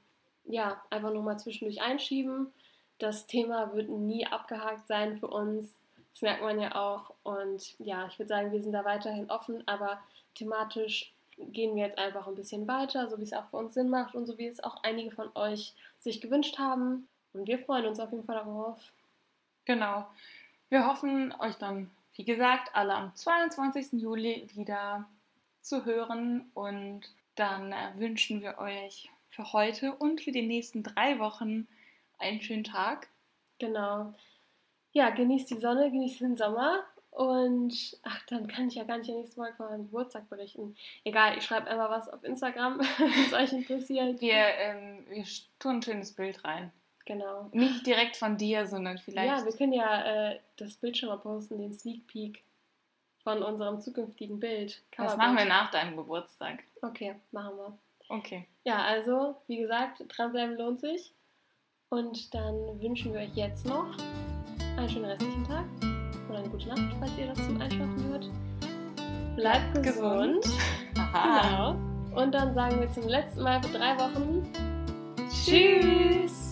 [0.49, 2.51] ja, einfach noch mal zwischendurch einschieben.
[2.97, 5.77] Das Thema wird nie abgehakt sein für uns.
[6.13, 7.13] Das merkt man ja auch.
[7.23, 10.01] Und ja, ich würde sagen, wir sind da weiterhin offen, aber
[10.35, 13.89] thematisch gehen wir jetzt einfach ein bisschen weiter, so wie es auch für uns Sinn
[13.89, 17.07] macht und so wie es auch einige von euch sich gewünscht haben.
[17.31, 18.79] Und wir freuen uns auf jeden Fall darauf.
[19.65, 20.07] Genau.
[20.69, 24.01] Wir hoffen, euch dann, wie gesagt, alle am 22.
[24.01, 25.07] Juli wieder
[25.61, 26.49] zu hören.
[26.53, 27.01] Und
[27.35, 31.67] dann äh, wünschen wir euch für heute und für die nächsten drei Wochen
[32.17, 33.07] einen schönen Tag.
[33.59, 34.13] Genau.
[34.91, 39.09] Ja, genießt die Sonne, genießt den Sommer und ach, dann kann ich ja gar nicht
[39.09, 40.75] nächstes Mal von meinem Geburtstag berichten.
[41.03, 44.21] Egal, ich schreibe einfach was auf Instagram, wenn es euch interessiert.
[44.21, 45.23] Wir, ähm, wir
[45.59, 46.71] tun ein schönes Bild rein.
[47.05, 47.49] Genau.
[47.51, 49.27] Nicht direkt von dir, sondern vielleicht.
[49.27, 52.43] Ja, wir können ja äh, das Bild schon mal posten, den Sneak Peek
[53.23, 54.81] von unserem zukünftigen Bild.
[54.95, 56.63] Das machen wir nach deinem Geburtstag.
[56.81, 57.77] Okay, machen wir.
[58.09, 58.47] Okay.
[58.63, 61.13] Ja, also, wie gesagt, dranbleiben lohnt sich.
[61.89, 63.97] Und dann wünschen wir euch jetzt noch
[64.77, 65.65] einen schönen restlichen Tag
[66.29, 68.29] oder eine gute Nacht, falls ihr das zum Einschlafen hört.
[69.35, 70.43] Bleibt gesund.
[70.43, 70.59] gesund.
[70.95, 71.71] Genau.
[72.15, 74.43] Und dann sagen wir zum letzten Mal für drei Wochen
[75.29, 76.48] Tschüss.